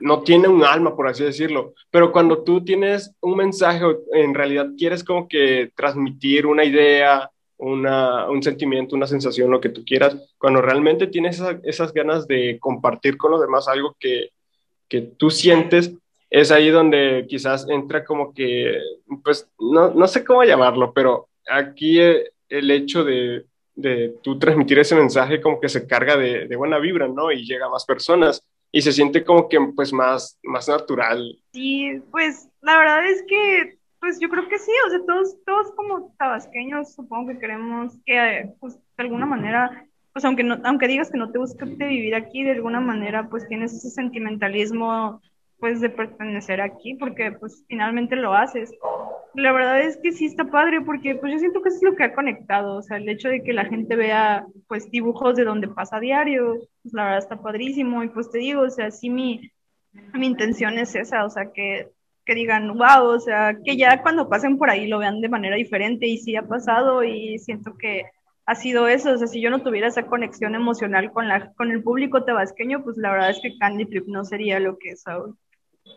[0.00, 1.74] no tiene un alma, por así decirlo.
[1.90, 8.30] Pero cuando tú tienes un mensaje, en realidad quieres como que transmitir una idea, una,
[8.30, 13.18] un sentimiento, una sensación, lo que tú quieras, cuando realmente tienes esas ganas de compartir
[13.18, 14.30] con los demás algo que,
[14.88, 15.94] que tú sientes,
[16.30, 18.78] es ahí donde quizás entra como que,
[19.22, 24.78] pues, no, no sé cómo llamarlo, pero aquí eh, el hecho de, de tú transmitir
[24.78, 27.30] ese mensaje como que se carga de, de, buena vibra, ¿no?
[27.30, 31.38] Y llega a más personas y se siente como que, pues, más, más natural.
[31.52, 35.72] Sí, pues, la verdad es que pues yo creo que sí, o sea, todos, todos
[35.72, 41.10] como tabasqueños supongo que queremos que, pues, de alguna manera, pues aunque, no, aunque digas
[41.10, 45.20] que no te gusta vivir aquí, de alguna manera, pues tienes ese sentimentalismo,
[45.58, 48.72] pues, de pertenecer aquí, porque, pues, finalmente lo haces.
[49.34, 52.04] La verdad es que sí está padre, porque, pues, yo siento que es lo que
[52.04, 55.66] ha conectado, o sea, el hecho de que la gente vea, pues, dibujos de donde
[55.66, 59.10] pasa a diario, pues, la verdad está padrísimo, y pues te digo, o sea, sí
[59.10, 59.50] mi,
[60.14, 61.90] mi intención es esa, o sea, que
[62.24, 65.56] que digan, wow, o sea, que ya cuando pasen por ahí lo vean de manera
[65.56, 68.04] diferente y sí ha pasado y siento que
[68.46, 71.70] ha sido eso, o sea, si yo no tuviera esa conexión emocional con, la, con
[71.70, 75.06] el público tabasqueño, pues la verdad es que Candy Flip no sería lo que es
[75.06, 75.32] ahora.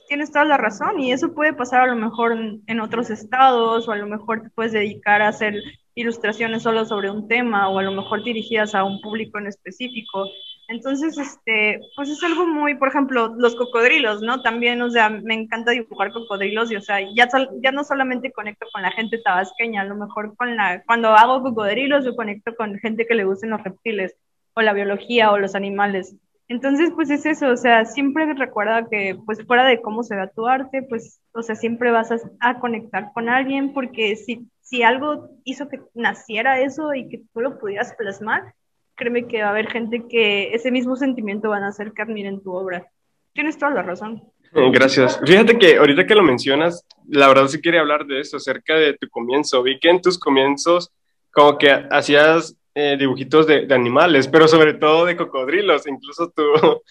[0.07, 3.87] Tienes toda la razón y eso puede pasar a lo mejor en, en otros estados
[3.87, 5.55] o a lo mejor te puedes dedicar a hacer
[5.95, 10.25] ilustraciones solo sobre un tema o a lo mejor dirigidas a un público en específico.
[10.69, 14.41] Entonces, este, pues es algo muy, por ejemplo, los cocodrilos, ¿no?
[14.41, 17.29] También, o sea, me encanta dibujar cocodrilos y, o sea, ya,
[17.63, 21.41] ya no solamente conecto con la gente tabasqueña, a lo mejor con la, cuando hago
[21.41, 24.15] cocodrilos yo conecto con gente que le gusten los reptiles
[24.55, 26.15] o la biología o los animales.
[26.49, 30.29] Entonces, pues es eso, o sea, siempre recuerda que, pues fuera de cómo se ve
[30.35, 34.83] tu arte, pues, o sea, siempre vas a, a conectar con alguien porque si, si
[34.83, 38.53] algo hizo que naciera eso y que tú lo pudieras plasmar,
[38.97, 42.41] créeme que va a haber gente que ese mismo sentimiento van a hacer que admiren
[42.41, 42.85] tu obra.
[43.33, 44.23] Tienes toda la razón.
[44.51, 45.19] Gracias.
[45.23, 48.93] Fíjate que ahorita que lo mencionas, la verdad sí quería hablar de eso, acerca de
[48.93, 49.61] tu comienzo.
[49.61, 50.91] Vi que en tus comienzos
[51.31, 55.85] como que hacías eh, dibujitos de, animales, pero sobre todo de cocodrilos.
[55.85, 56.43] Incluso tú,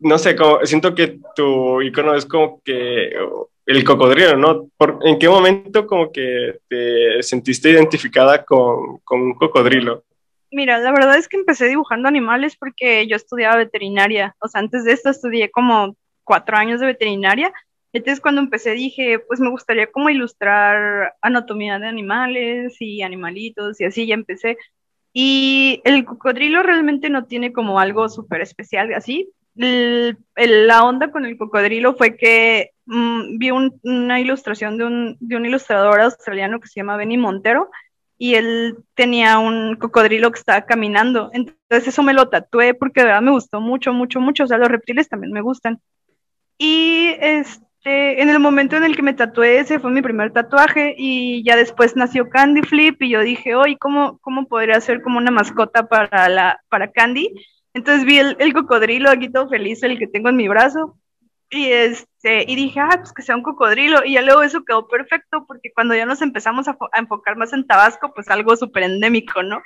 [0.00, 3.12] no sé, siento que tu icono es como que
[3.66, 4.68] el cocodrilo, ¿no?
[4.76, 10.02] ¿Por, ¿En qué momento como que te sentiste identificada con un cocodrilo?
[10.52, 14.36] Mira, la verdad es que empecé dibujando animales porque yo estudiaba veterinaria.
[14.38, 17.52] O sea, antes de esto estudié como cuatro años de veterinaria.
[17.94, 23.84] Entonces cuando empecé dije, pues me gustaría como ilustrar anatomía de animales y animalitos y
[23.86, 24.58] así ya empecé.
[25.14, 29.30] Y el cocodrilo realmente no tiene como algo súper especial así.
[29.54, 35.36] La onda con el cocodrilo fue que mmm, vi un, una ilustración de un, de
[35.36, 37.70] un ilustrador australiano que se llama Benny Montero
[38.18, 41.30] y él tenía un cocodrilo que estaba caminando.
[41.32, 44.44] Entonces eso me lo tatué porque de verdad me gustó mucho, mucho, mucho.
[44.44, 45.80] O sea, los reptiles también me gustan.
[46.58, 50.94] Y este, en el momento en el que me tatué, ese fue mi primer tatuaje
[50.96, 55.18] y ya después nació Candy Flip y yo dije, oye, ¿cómo, ¿cómo podría ser como
[55.18, 57.34] una mascota para, la, para Candy?
[57.74, 60.98] Entonces vi el, el cocodrilo aquí todo feliz, el que tengo en mi brazo,
[61.52, 64.04] y, este, y dije, ah, pues que sea un cocodrilo.
[64.04, 67.52] Y ya luego eso quedó perfecto porque cuando ya nos empezamos a, a enfocar más
[67.52, 69.60] en Tabasco, pues algo súper endémico, ¿no?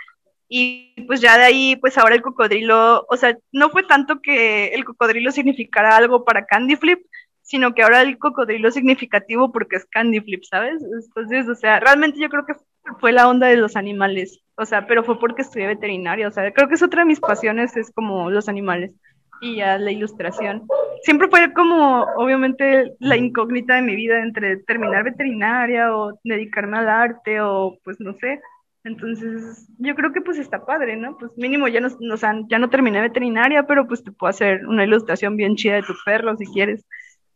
[0.49, 4.69] Y pues ya de ahí, pues ahora el cocodrilo, o sea, no fue tanto que
[4.75, 7.01] el cocodrilo significara algo para Candy Flip,
[7.43, 10.83] sino que ahora el cocodrilo es significativo porque es Candy Flip, ¿sabes?
[10.83, 12.55] Entonces, o sea, realmente yo creo que
[12.99, 16.53] fue la onda de los animales, o sea, pero fue porque estudié veterinaria, o sea,
[16.53, 18.93] creo que es otra de mis pasiones, es como los animales.
[19.41, 20.67] Y ya la ilustración.
[21.03, 26.89] Siempre fue como, obviamente, la incógnita de mi vida entre terminar veterinaria o dedicarme al
[26.89, 28.41] arte o pues no sé.
[28.85, 31.17] Entonces, yo creo que pues está padre, ¿no?
[31.19, 34.65] Pues mínimo ya no, o sea, ya no terminé veterinaria, pero pues te puedo hacer
[34.67, 36.85] una ilustración bien chida de tu perro si quieres.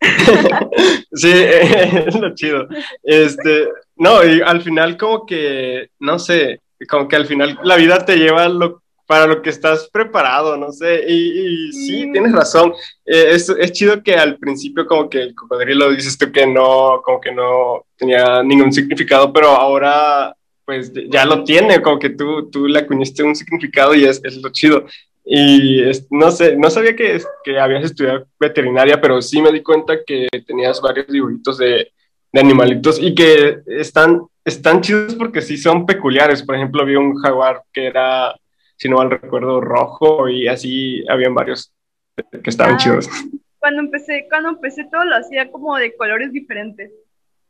[1.13, 2.69] sí, es lo chido.
[3.03, 8.05] Este, no, y al final como que, no sé, como que al final la vida
[8.05, 12.73] te lleva lo, para lo que estás preparado, no sé, y, sí, tienes razón.
[13.05, 17.03] Eh, es, es, chido que al principio como que el cocodrilo dices tú que no,
[17.05, 20.33] como que no tenía ningún significado, pero ahora
[20.65, 24.37] pues ya lo tiene, como que tú, tú le acuñaste un significado y es, es
[24.37, 24.85] lo chido.
[25.25, 30.05] Y no sé, no sabía que, que habías estudiado veterinaria, pero sí me di cuenta
[30.07, 31.91] que tenías varios dibujitos de,
[32.33, 36.45] de animalitos y que están, están chidos porque sí son peculiares.
[36.45, 38.37] Por ejemplo, vi un jaguar que era,
[38.81, 41.75] si no mal recuerdo, rojo y así habían varios
[42.17, 43.11] que estaban ah, chidos.
[43.59, 46.91] Cuando empecé, cuando empecé todo lo hacía como de colores diferentes.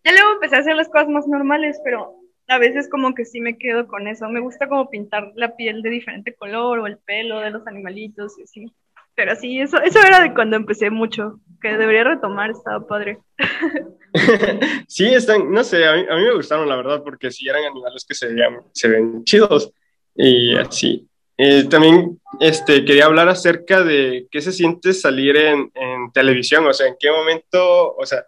[0.03, 2.17] Ya luego empecé a hacer las cosas más normales, pero
[2.49, 4.29] a veces como que sí me quedo con eso.
[4.29, 8.37] Me gusta como pintar la piel de diferente color o el pelo de los animalitos
[8.37, 8.73] y así.
[9.15, 13.19] Pero sí, eso, eso era de cuando empecé mucho, que debería retomar, estaba padre.
[14.89, 18.15] sí, están, no sé, a mí, me gustaron la verdad, porque sí eran animales que
[18.15, 19.73] se, veían, se ven chidos
[20.17, 21.07] y así.
[21.43, 26.73] Eh, también este, quería hablar acerca de qué se siente salir en, en, televisión, o
[26.75, 28.27] sea, en qué momento, o sea,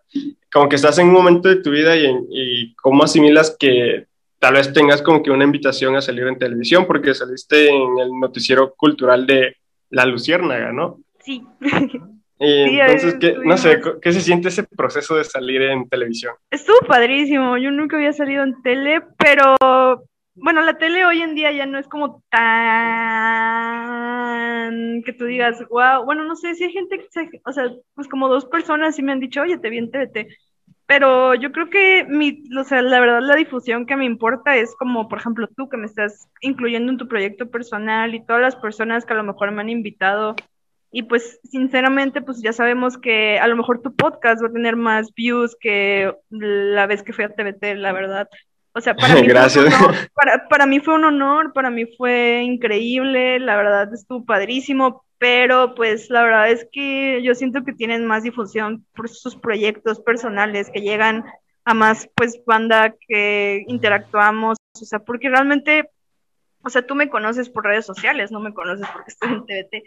[0.51, 4.07] como que estás en un momento de tu vida y, y cómo asimilas que
[4.39, 8.19] tal vez tengas como que una invitación a salir en televisión porque saliste en el
[8.19, 9.57] noticiero cultural de
[9.91, 10.99] La Luciérnaga, ¿no?
[11.21, 11.45] Sí.
[12.45, 16.35] Y entonces, ¿qué, no sé, ¿qué se siente ese proceso de salir en televisión?
[16.51, 19.55] Estuvo padrísimo, yo nunca había salido en tele, pero
[20.35, 22.43] bueno, la tele hoy en día ya no es como tan
[25.05, 27.07] que tú digas, wow, bueno, no sé si hay gente
[27.45, 30.29] o sea, pues como dos personas sí me han dicho, oye, te vi en TVT,
[30.87, 34.75] pero yo creo que mi, o sea, la verdad la difusión que me importa es
[34.77, 38.57] como, por ejemplo, tú que me estás incluyendo en tu proyecto personal y todas las
[38.57, 40.35] personas que a lo mejor me han invitado.
[40.91, 44.77] Y pues sinceramente, pues ya sabemos que a lo mejor tu podcast va a tener
[44.77, 48.29] más views que la vez que fui a TVT, la verdad.
[48.75, 49.75] O sea, para mí, Gracias.
[50.15, 55.75] para, para mí fue un honor, para mí fue increíble, la verdad estuvo padrísimo, pero
[55.75, 60.71] pues la verdad es que yo siento que tienen más difusión por sus proyectos personales
[60.73, 61.25] que llegan
[61.65, 65.91] a más pues banda que interactuamos, o sea, porque realmente,
[66.65, 69.85] o sea, tú me conoces por redes sociales, no me conoces porque estoy en TVT,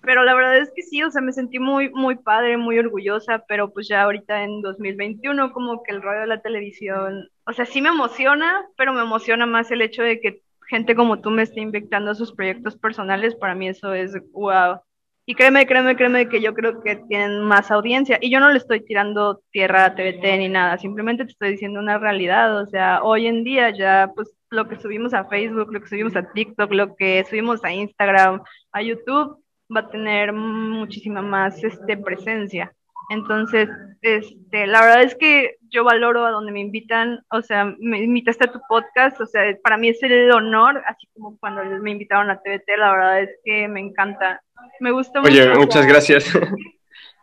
[0.00, 3.44] pero la verdad es que sí, o sea, me sentí muy, muy padre, muy orgullosa,
[3.48, 7.64] pero pues ya ahorita en 2021 como que el rollo de la televisión, o sea,
[7.64, 11.42] sí me emociona, pero me emociona más el hecho de que gente como tú me
[11.42, 14.80] esté invitando a sus proyectos personales, para mí eso es wow.
[15.24, 18.18] Y créeme, créeme, créeme que yo creo que tienen más audiencia.
[18.20, 21.80] Y yo no le estoy tirando tierra a TVT ni nada, simplemente te estoy diciendo
[21.80, 22.60] una realidad.
[22.60, 26.16] O sea, hoy en día ya, pues lo que subimos a Facebook, lo que subimos
[26.16, 29.42] a TikTok, lo que subimos a Instagram, a YouTube,
[29.74, 32.74] va a tener muchísima más este, presencia.
[33.08, 33.70] Entonces,
[34.02, 38.44] este, la verdad es que yo valoro a donde me invitan, o sea, me invitaste
[38.44, 42.30] a tu podcast, o sea, para mí es el honor, así como cuando me invitaron
[42.30, 44.42] a TVT, la verdad es que me encanta,
[44.80, 45.32] me gusta mucho.
[45.32, 46.24] Oye, muchas gracias.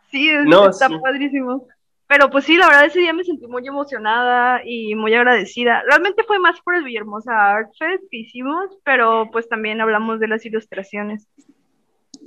[0.08, 1.66] Sí, está padrísimo.
[2.08, 5.82] Pero pues sí, la verdad ese día me sentí muy emocionada y muy agradecida.
[5.88, 10.28] Realmente fue más por el Villahermosa Art Fest que hicimos, pero pues también hablamos de
[10.28, 11.28] las ilustraciones.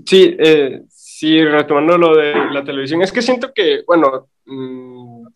[0.06, 4.89] Sí, eh, sí, retomando lo de la televisión, es que siento que, bueno, mm,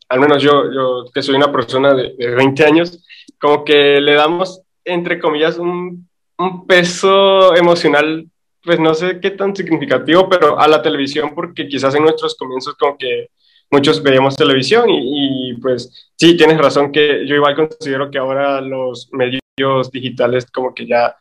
[0.09, 3.03] al menos yo, yo que soy una persona de, 20 años,
[3.39, 8.27] como que le damos, entre comillas, un, un, peso emocional,
[8.63, 12.75] pues no sé qué tan significativo, pero a la televisión, porque quizás en nuestros comienzos
[12.75, 13.29] como que
[13.71, 18.61] muchos veíamos televisión y, y pues sí, tienes razón que yo igual considero que ahora
[18.61, 19.41] los medios
[19.91, 21.15] digitales como que ya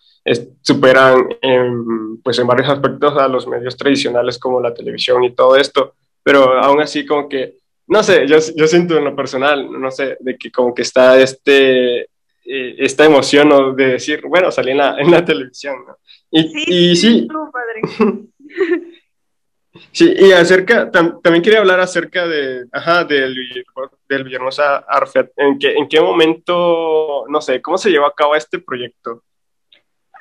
[0.61, 5.57] superan en, pues en varios aspectos a los medios tradicionales como la televisión y todo
[5.57, 9.91] esto, pero aún así como que, no sé, yo, yo siento en lo personal, no
[9.91, 12.01] sé, de que como que está este,
[12.45, 15.77] eh, esta emoción de decir, bueno, salí en la, en la televisión,
[16.31, 18.29] Y sí, y, sí, padre.
[19.91, 23.35] Sí, y acerca, también quería hablar acerca de, ajá, del,
[24.09, 25.33] del Villahermosa Arfet.
[25.37, 29.23] ¿En qué, ¿En qué momento, no sé, cómo se llevó a cabo este proyecto?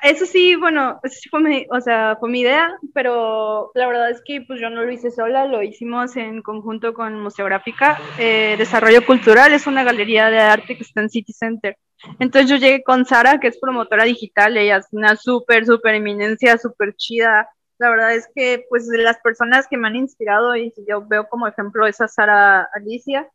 [0.02, 4.20] Eso sí, bueno, sí fue mi, o sea, fue mi idea, pero la verdad es
[4.24, 8.00] que pues yo no lo hice sola, lo hicimos en conjunto con Museográfica.
[8.18, 11.76] Eh, Desarrollo Cultural es una galería de arte que está en City Center.
[12.18, 16.58] Entonces yo llegué con Sara, que es promotora digital, ella es una súper, súper eminencia,
[16.58, 17.48] súper chida.
[17.78, 21.46] La verdad es que, pues, las personas que me han inspirado y yo veo como
[21.46, 23.28] ejemplo esa Sara Alicia,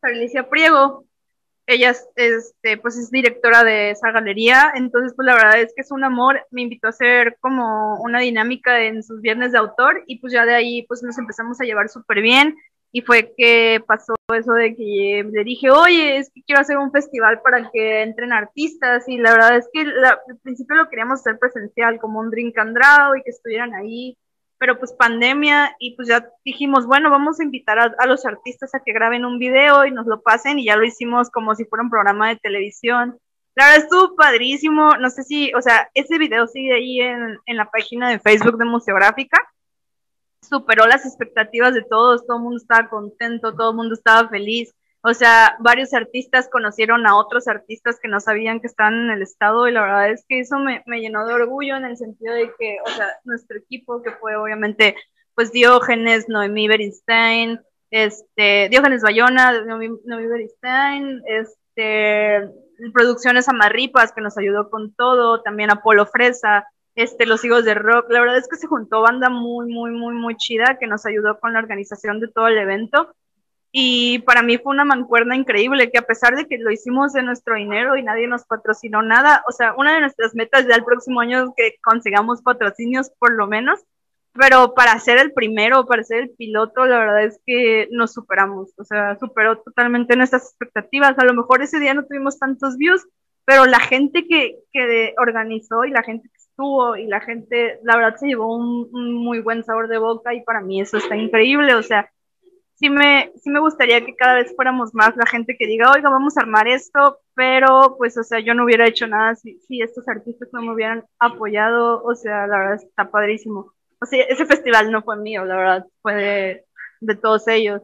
[0.00, 1.04] Sara Alicia Priego,
[1.66, 5.82] ella es, este, pues es directora de esa galería, entonces pues la verdad es que
[5.82, 10.04] es un amor, me invitó a hacer como una dinámica en sus viernes de autor
[10.06, 12.56] y pues ya de ahí pues nos empezamos a llevar súper bien
[12.92, 16.92] y fue que pasó eso de que le dije, oye, es que quiero hacer un
[16.92, 21.38] festival para que entren artistas y la verdad es que al principio lo queríamos hacer
[21.38, 24.16] presencial como un drink and draw y que estuvieran ahí
[24.58, 28.80] pero pues pandemia y pues ya dijimos, bueno, vamos a invitar a, los artistas a
[28.80, 31.82] que graben un video y nos lo pasen y ya lo hicimos como si fuera
[31.82, 33.18] un programa de televisión.
[33.54, 37.56] La verdad estuvo padrísimo, no sé si, o sea, ese video sigue ahí en, en
[37.56, 39.38] la página de Facebook de Museográfica,
[40.40, 44.74] superó las expectativas de todos, todo el mundo estaba contento, todo el mundo estaba feliz.
[45.08, 49.22] O sea, varios artistas conocieron a otros artistas que no sabían que estaban en el
[49.22, 52.34] estado y la verdad es que eso me, me llenó de orgullo en el sentido
[52.34, 54.96] de que, o sea, nuestro equipo, que fue obviamente,
[55.36, 57.60] pues Diógenes, Noemí Beristain,
[57.92, 62.50] este, Diógenes Bayona, Noemí, Noemí Beristain, este,
[62.92, 68.10] Producciones Amarripas, que nos ayudó con todo, también Apolo Fresa, este, los hijos de rock.
[68.10, 71.38] La verdad es que se juntó banda muy, muy, muy, muy chida que nos ayudó
[71.38, 73.14] con la organización de todo el evento.
[73.72, 77.22] Y para mí fue una mancuerna increíble, que a pesar de que lo hicimos de
[77.22, 80.84] nuestro dinero y nadie nos patrocinó nada, o sea, una de nuestras metas ya el
[80.84, 83.80] próximo año es que consigamos patrocinios por lo menos,
[84.32, 88.72] pero para ser el primero, para ser el piloto, la verdad es que nos superamos,
[88.76, 91.18] o sea, superó totalmente nuestras expectativas.
[91.18, 93.06] A lo mejor ese día no tuvimos tantos views,
[93.44, 97.96] pero la gente que, que organizó y la gente que estuvo y la gente, la
[97.96, 101.16] verdad se llevó un, un muy buen sabor de boca y para mí eso está
[101.16, 102.10] increíble, o sea,
[102.76, 106.10] sí me, sí me gustaría que cada vez fuéramos más la gente que diga, oiga,
[106.10, 109.82] vamos a armar esto, pero pues, o sea, yo no hubiera hecho nada si, si
[109.82, 113.72] estos artistas no me hubieran apoyado, o sea, la verdad está padrísimo.
[114.00, 116.64] O sea, ese festival no fue mío, la verdad, fue de,
[117.00, 117.82] de todos ellos.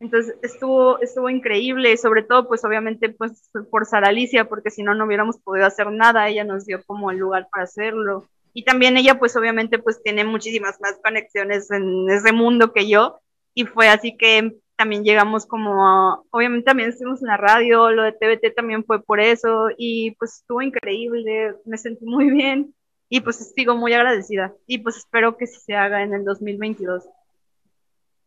[0.00, 4.96] Entonces estuvo, estuvo increíble, sobre todo pues obviamente pues por Sara Alicia, porque si no
[4.96, 8.26] no hubiéramos podido hacer nada, ella nos dio como el lugar para hacerlo.
[8.52, 13.20] Y también ella pues obviamente pues tiene muchísimas más conexiones en ese mundo que yo,
[13.54, 18.12] y fue así que también llegamos como, obviamente también estuvimos en la radio, lo de
[18.12, 22.74] TVT también fue por eso y pues estuvo increíble, me sentí muy bien
[23.08, 27.04] y pues sigo muy agradecida y pues espero que se haga en el 2022.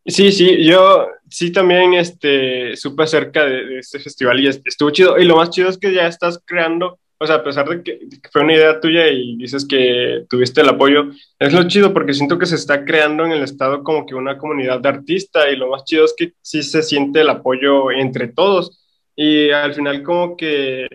[0.06, 5.18] Sí, sí, yo sí también este, supe acerca de, de este festival y estuvo chido
[5.18, 7.98] y lo más chido es que ya estás creando o sea, a pesar de que,
[8.30, 12.38] fue una idea tuya y dices que tuviste el apoyo, es lo chido porque siento
[12.38, 15.70] que se está creando en el estado como que una comunidad de artistas y lo
[15.70, 18.82] más chido es que sí se siente el apoyo entre todos.
[19.14, 20.86] Y al final como que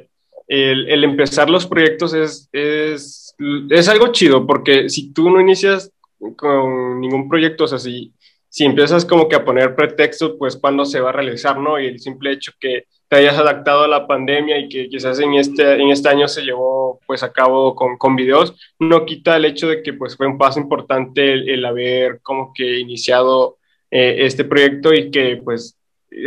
[0.47, 3.35] el, el empezar los proyectos es, es,
[3.69, 5.91] es, algo chido porque si tú no inicias
[6.35, 8.13] con ningún proyecto, o sea, si,
[8.51, 11.79] si empiezas como que a poner pretextos, pues cuándo se va a realizar, ¿no?
[11.79, 15.35] Y el simple hecho que te hayas adaptado a la pandemia y que quizás en
[15.35, 19.45] este, en este año se llevó pues a cabo con, con videos, no quita el
[19.45, 23.57] hecho de que pues fue un paso importante el, haber como que iniciado
[23.89, 25.77] eh, este proyecto y que pues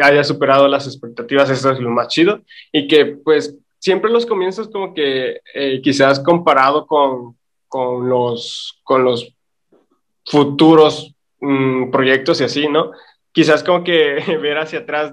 [0.02, 2.40] haya superado las expectativas, eso es lo más chido,
[2.72, 7.36] y que pues siempre los comienzos como que eh, quizás comparado con,
[7.68, 9.30] con, los, con los
[10.24, 11.13] futuros
[11.44, 12.92] mm, proyectos y así, ¿no?
[13.34, 15.12] quizás como que ver hacia atrás,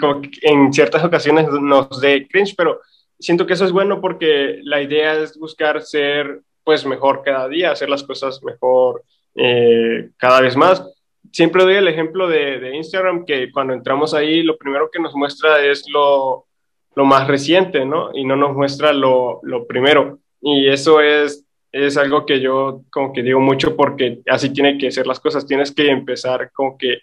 [0.00, 2.80] como que en ciertas ocasiones nos dé cringe, pero
[3.20, 7.70] siento que eso es bueno porque la idea es buscar ser pues mejor cada día,
[7.70, 9.04] hacer las cosas mejor
[9.34, 10.82] eh, cada vez más.
[11.30, 15.14] Siempre doy el ejemplo de, de, Instagram, que cuando entramos ahí, lo primero que nos
[15.14, 16.46] muestra es lo,
[16.94, 18.10] lo más reciente, ¿no?
[18.14, 20.18] Y no nos muestra lo, lo primero.
[20.40, 21.46] Y eso es,
[21.86, 25.46] es algo que yo como que digo mucho porque así tiene que ser las cosas.
[25.46, 26.98] Tienes que empezar como que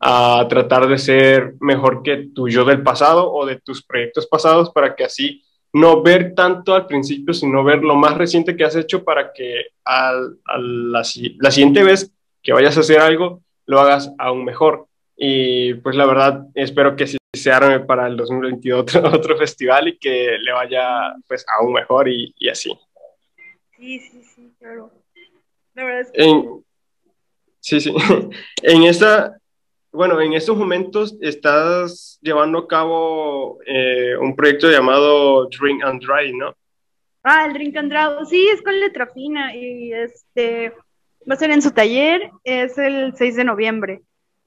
[0.00, 4.70] a tratar de ser mejor que tu yo del pasado o de tus proyectos pasados
[4.70, 8.76] para que así no ver tanto al principio, sino ver lo más reciente que has
[8.76, 10.38] hecho para que al,
[10.92, 11.02] la,
[11.38, 12.12] la, siguiente vez
[12.42, 14.86] que vayas a hacer algo, lo hagas aún mejor.
[15.16, 19.88] Y pues la verdad, espero que sí se arme para el 2022 otro, otro festival
[19.88, 22.72] y que le vaya pues aún mejor y, y así.
[23.78, 24.90] Sí, sí, sí, claro.
[25.74, 26.24] La verdad es que...
[26.24, 26.64] En,
[27.60, 27.94] sí, sí.
[28.62, 29.38] en esta,
[29.92, 36.36] bueno, en estos momentos estás llevando a cabo eh, un proyecto llamado Drink and Dry,
[36.36, 36.54] ¿no?
[37.22, 40.72] Ah, el Drink and Dry, sí, es con letra fina y este
[41.28, 44.02] va a ser en su taller, es el 6 de noviembre.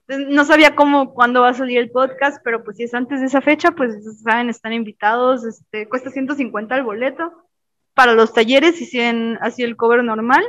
[0.07, 3.27] No sabía cómo, cuándo va a salir el podcast, pero pues si es antes de
[3.27, 7.31] esa fecha, pues saben, están invitados, este, cuesta 150 el boleto
[7.93, 10.43] para los talleres 100 así el cover normal.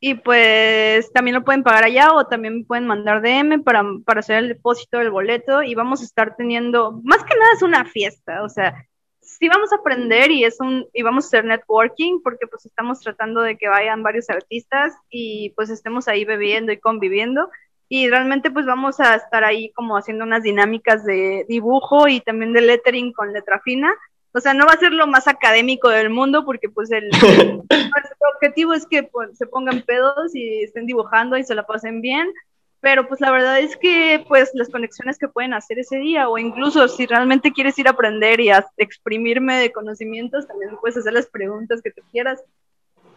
[0.00, 4.38] y pues también lo pueden pagar allá o también pueden mandar DM para, para hacer
[4.38, 8.44] el depósito del boleto y vamos a estar teniendo, más que nada es una fiesta,
[8.44, 8.86] o sea,
[9.20, 13.00] sí vamos a aprender y es un y vamos a hacer networking porque pues estamos
[13.00, 17.50] tratando de que vayan varios artistas y pues estemos ahí bebiendo y conviviendo
[17.88, 22.52] y realmente pues vamos a estar ahí como haciendo unas dinámicas de dibujo y también
[22.52, 23.90] de lettering con letra fina.
[24.32, 27.10] O sea, no va a ser lo más académico del mundo porque pues el,
[28.34, 32.32] objetivo es que pues, se pongan pedos y estén dibujando y se la pasen bien,
[32.80, 36.38] pero pues la verdad es que pues las conexiones que pueden hacer ese día o
[36.38, 41.12] incluso si realmente quieres ir a aprender y a exprimirme de conocimientos, también puedes hacer
[41.12, 42.42] las preguntas que te quieras.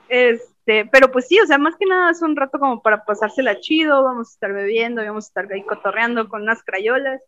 [0.09, 3.59] Este, pero pues sí, o sea, más que nada es un rato como para pasársela
[3.59, 7.21] chido, vamos a estar bebiendo, vamos a estar ahí cotorreando con unas crayolas.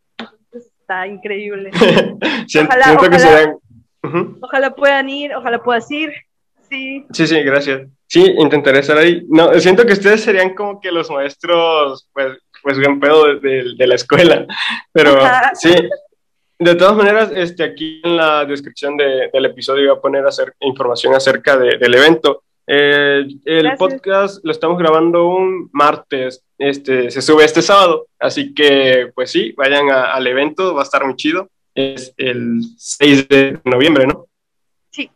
[0.52, 1.72] está increíble.
[2.62, 3.56] ojalá, ojalá,
[4.42, 6.12] ojalá puedan ir, ojalá puedas ir.
[6.70, 7.06] Sí.
[7.12, 7.88] Sí, sí, gracias.
[8.08, 9.26] Sí, intentaré estar ahí.
[9.30, 13.88] No, siento que ustedes serían como que los maestros, pues, pues buen pedo de, de,
[13.88, 14.46] la escuela.
[14.92, 15.20] Pero
[15.54, 15.74] sí,
[16.60, 20.24] de todas maneras, este, aquí en la descripción de, del episodio voy a poner
[20.62, 22.44] información acerca de, del evento.
[22.66, 29.12] Eh, el podcast lo estamos grabando un martes, este, se sube este sábado, así que
[29.14, 31.50] pues sí, vayan al evento, va a estar muy chido.
[31.76, 34.28] Es el 6 de noviembre, ¿no?
[34.92, 35.10] Sí.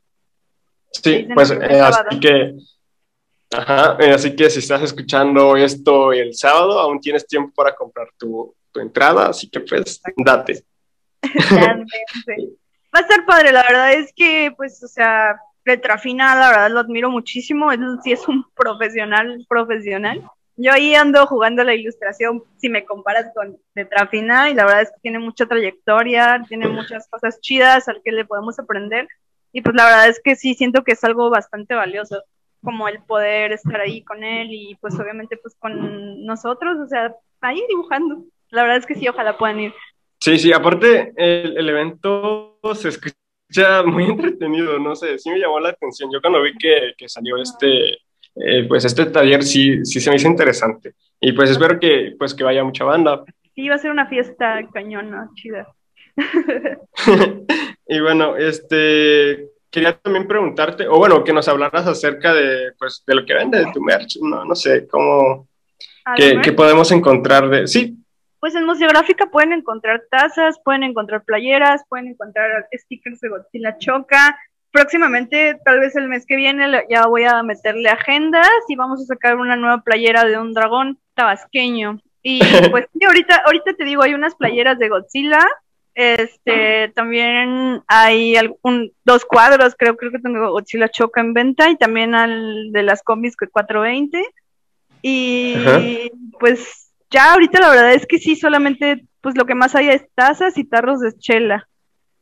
[0.91, 2.55] Sí, pues eh, así que
[3.51, 8.09] Ajá, eh, así que si estás escuchando esto el sábado, aún tienes tiempo para comprar
[8.17, 10.63] tu, tu entrada, así que pues date.
[11.23, 16.79] Va a estar padre, la verdad es que, pues, o sea, Letrafina, la verdad lo
[16.79, 20.29] admiro muchísimo, él sí es un profesional, profesional.
[20.57, 24.89] Yo ahí ando jugando la ilustración, si me comparas con Letrafina, y la verdad es
[24.89, 29.07] que tiene mucha trayectoria, tiene muchas cosas chidas al que le podemos aprender,
[29.53, 32.23] y pues la verdad es que sí siento que es algo bastante valioso
[32.63, 37.15] como el poder estar ahí con él y pues obviamente pues con nosotros, o sea,
[37.41, 38.25] ahí dibujando.
[38.49, 39.73] La verdad es que sí, ojalá puedan ir.
[40.19, 45.69] Sí, sí, aparte el, evento se escucha muy entretenido, no sé, sí me llamó la
[45.69, 46.09] atención.
[46.11, 47.99] Yo cuando vi que, que salió este,
[48.45, 50.93] eh, pues este taller sí, sí se me hizo interesante.
[51.19, 53.23] Y pues espero que, pues que vaya mucha banda.
[53.55, 55.67] Sí, va a ser una fiesta cañona, chida.
[57.87, 63.15] y bueno, este, quería también preguntarte, o bueno, que nos hablaras acerca de, pues, de
[63.15, 65.47] lo que vende de tu merch, no, no sé, cómo,
[66.15, 67.97] qué, podemos encontrar de, sí.
[68.39, 74.37] Pues en Museográfica pueden encontrar tazas, pueden encontrar playeras, pueden encontrar stickers de Godzilla Choca.
[74.71, 79.05] Próximamente, tal vez el mes que viene, ya voy a meterle agendas y vamos a
[79.05, 81.99] sacar una nueva playera de un dragón tabasqueño.
[82.21, 82.39] Y
[82.71, 85.39] pues sí, ahorita, ahorita te digo, hay unas playeras de Godzilla,
[85.97, 91.75] este, también hay algún, dos cuadros, creo, creo que tengo Godzilla Choca en venta y
[91.75, 94.23] también al de las combis que 420.
[95.01, 95.55] Y
[96.39, 100.05] pues ya ahorita la verdad es que sí, solamente pues lo que más hay es
[100.13, 101.67] tazas y tarros de chela.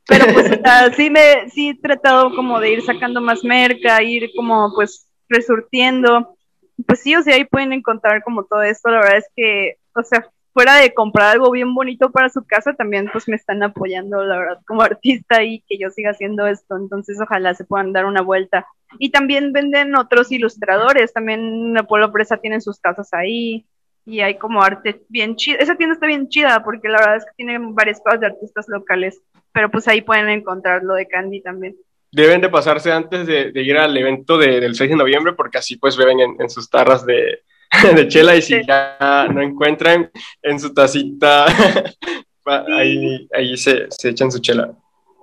[0.08, 0.50] Pero pues
[0.96, 6.38] sí me sí he tratado como de ir sacando más merca, ir como pues resurtiendo.
[6.86, 10.04] Pues sí, o sea, ahí pueden encontrar como todo esto, la verdad es que, o
[10.04, 14.24] sea, fuera de comprar algo bien bonito para su casa, también pues me están apoyando,
[14.24, 18.06] la verdad, como artista y que yo siga haciendo esto, entonces ojalá se puedan dar
[18.06, 18.66] una vuelta.
[19.00, 23.66] Y también venden otros ilustradores, también Pueblo Presa tienen sus casas ahí
[24.06, 25.58] y hay como arte bien chida.
[25.60, 28.68] Esa tienda está bien chida porque la verdad es que tiene varias cosas de artistas
[28.68, 31.76] locales, pero pues ahí pueden encontrar lo de Candy también.
[32.12, 35.98] Deben de pasarse antes de, ir al evento del 6 de noviembre porque así pues
[35.98, 37.42] beben en sus tarras de,
[37.96, 40.10] de chela y si ya no encuentran
[40.42, 41.46] en su tacita,
[42.46, 44.72] ahí, ahí se, se, echan su chela.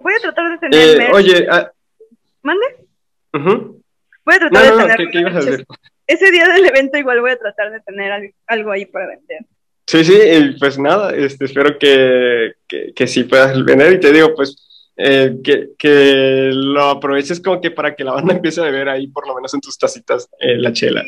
[0.01, 1.01] Voy a tratar de tener...
[1.01, 1.71] Eh, oye, ah,
[2.43, 2.65] ¿mande?
[3.33, 5.11] Voy a tratar de tener...
[5.11, 5.67] ¿qué, ibas a hacer?
[6.13, 9.47] Ese día del evento igual voy a tratar de tener algo ahí para vender.
[9.87, 10.15] Sí, sí,
[10.61, 15.39] pues nada, este, espero que, que, que sí puedas vender y te digo, pues eh,
[15.43, 19.27] que, que, lo aproveches como que para que la banda empiece a beber ahí, por
[19.27, 21.03] lo menos en tus tacitas, eh, la chela.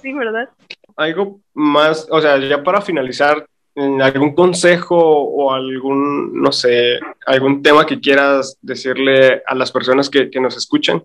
[0.00, 0.12] Sí.
[0.14, 0.48] ¿verdad?
[0.96, 7.84] Algo más, o sea, ya para finalizar, ¿algún consejo o algún, no sé, algún tema
[7.84, 11.02] que quieras decirle a las personas que, que nos escuchan?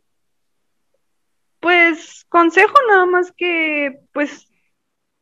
[1.59, 4.49] Pues consejo nada más que, pues,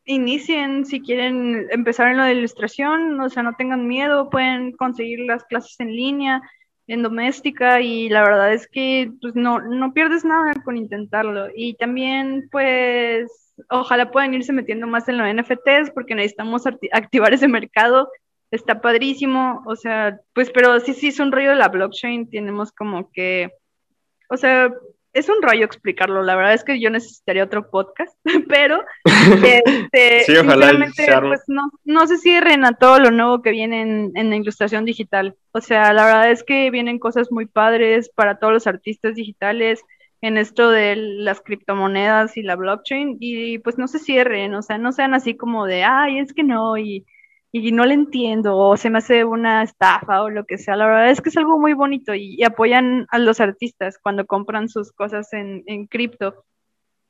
[0.04, 5.44] inicien si quieren empezar en de ilustración, o sea, no tengan miedo, pueden conseguir las
[5.44, 6.42] clases en línea,
[6.86, 11.48] en doméstica y la verdad es que pues no, no pierdes nada con intentarlo.
[11.54, 17.48] Y también pues ojalá puedan irse metiendo más en los NFTs porque necesitamos activar ese
[17.48, 18.10] mercado.
[18.50, 22.70] Está padrísimo, o sea, pues pero sí, sí es un rollo de la blockchain, tenemos
[22.72, 23.50] como que,
[24.28, 24.72] o sea,
[25.14, 28.14] es un rollo explicarlo, la verdad es que yo necesitaría otro podcast,
[28.48, 30.72] pero este, sí, ojalá
[31.22, 34.84] pues no, no se cierren a todo lo nuevo que viene en, en, la ilustración
[34.84, 35.36] digital.
[35.52, 39.80] O sea, la verdad es que vienen cosas muy padres para todos los artistas digitales
[40.20, 44.78] en esto de las criptomonedas y la blockchain y pues no se cierren, o sea,
[44.78, 47.04] no sean así como de, ay, es que no, y
[47.56, 50.74] y no le entiendo o se me hace una estafa o lo que sea.
[50.74, 54.68] La verdad es que es algo muy bonito y, apoyan a los artistas cuando compran
[54.68, 56.44] sus cosas en, en cripto.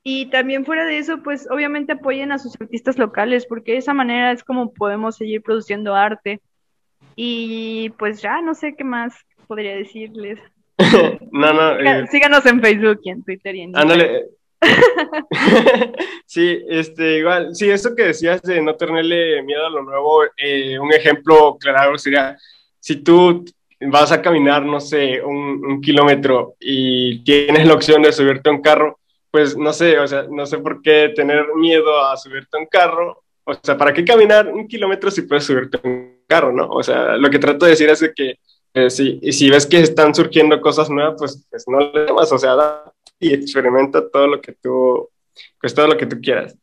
[0.02, 3.94] Y también fuera de eso, pues obviamente apoyen a sus artistas locales porque de esa
[3.94, 6.42] manera es como podemos seguir produciendo arte.
[7.16, 9.14] Y pues ya no sé qué más
[9.46, 10.38] podría decirles.
[11.32, 11.78] no, no.
[11.78, 14.26] Eh, síganos en Facebook y en Twitter y en Ándale,
[16.26, 20.78] sí, este, igual, sí, eso que decías de no tenerle miedo a lo nuevo, eh,
[20.78, 22.36] un ejemplo claro sería,
[22.80, 23.44] si tú
[23.80, 28.62] vas a caminar, no sé, un, kilómetro y tienes la opción de subirte a un
[28.62, 28.98] carro,
[29.30, 32.66] pues no sé, o sea, no sé por qué tener miedo a subirte a un
[32.66, 36.68] carro, o sea, ¿para qué caminar un kilómetro si puedes subirte a un carro, no?
[36.68, 38.38] O sea, lo que trato de decir es que
[38.74, 42.38] eh, si, si ves que están surgiendo cosas nuevas, pues, pues no le temas, o
[42.38, 45.08] sea, da, y experimenta todo lo que tú,
[45.60, 46.56] pues todo lo que tú quieras.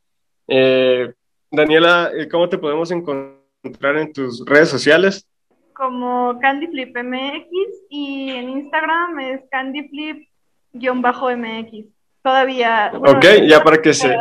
[0.48, 1.14] Eh,
[1.50, 5.28] Daniela, eh, ¿cómo te podemos encontrar en tus redes sociales?
[5.74, 7.48] Como CandyFlipMX
[7.90, 11.88] y en Instagram es CandyFlip-MX.
[12.24, 12.92] Todavía.
[12.94, 14.16] ok, ya para que se.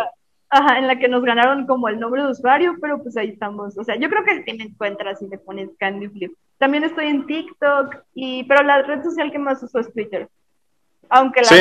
[0.53, 3.79] Ajá, en la que nos ganaron como el nombre de usuario, pero pues ahí estamos.
[3.79, 6.33] O sea, yo creo que si me encuentras y le pones CandyFlip.
[6.59, 10.29] También estoy en TikTok, y, pero la red social que más uso es Twitter
[11.11, 11.57] aunque la sí.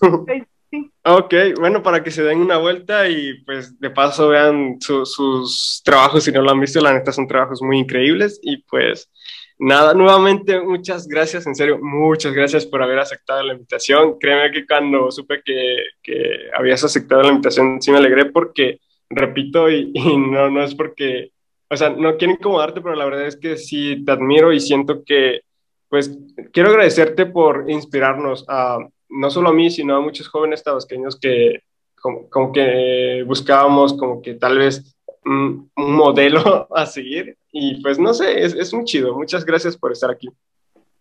[0.70, 0.90] sí.
[1.04, 6.24] Ok, bueno, para que se den una vuelta y pues de paso vean sus trabajos,
[6.24, 9.10] si no lo han visto, la neta son trabajos muy increíbles y pues
[9.58, 14.18] nada, nuevamente muchas gracias, en serio, muchas gracias por haber aceptado la invitación.
[14.18, 19.70] Créeme que cuando supe que, que habías aceptado la invitación sí me alegré porque, repito,
[19.70, 21.32] y, y no, no es porque,
[21.70, 25.02] o sea, no quiero incomodarte, pero la verdad es que sí te admiro y siento
[25.04, 25.40] que
[25.88, 26.18] pues
[26.52, 28.78] quiero agradecerte por inspirarnos a
[29.08, 31.62] no solo a mí, sino a muchos jóvenes tabasqueños que
[32.00, 38.44] como, que buscábamos como que tal vez un, modelo a seguir y pues no sé,
[38.44, 39.14] es, es muy chido.
[39.14, 40.28] Muchas gracias por estar aquí.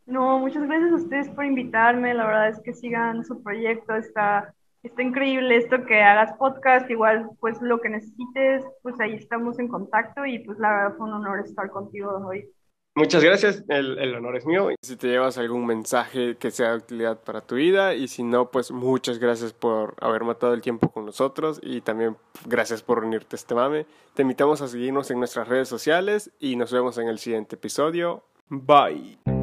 [0.06, 2.14] No, muchas gracias a ustedes por invitarme.
[2.14, 3.94] La verdad es que sigan su proyecto.
[3.94, 6.90] Está, está increíble esto que hagas podcast.
[6.90, 11.08] Igual, pues lo que necesites, pues ahí estamos en contacto y pues la verdad fue
[11.08, 12.50] un honor estar contigo hoy.
[12.98, 14.70] Muchas gracias, el, honor es mío.
[14.82, 18.50] Si te llevas algún mensaje que sea de utilidad para tu vida y si no,
[18.50, 22.18] pues muchas gracias por haber matado el tiempo con nosotros y también
[22.48, 23.86] gracias por unirte a este mame.
[24.16, 28.24] Te invitamos a seguirnos en nuestras redes sociales y nos vemos en el siguiente episodio.
[28.50, 29.37] Bye.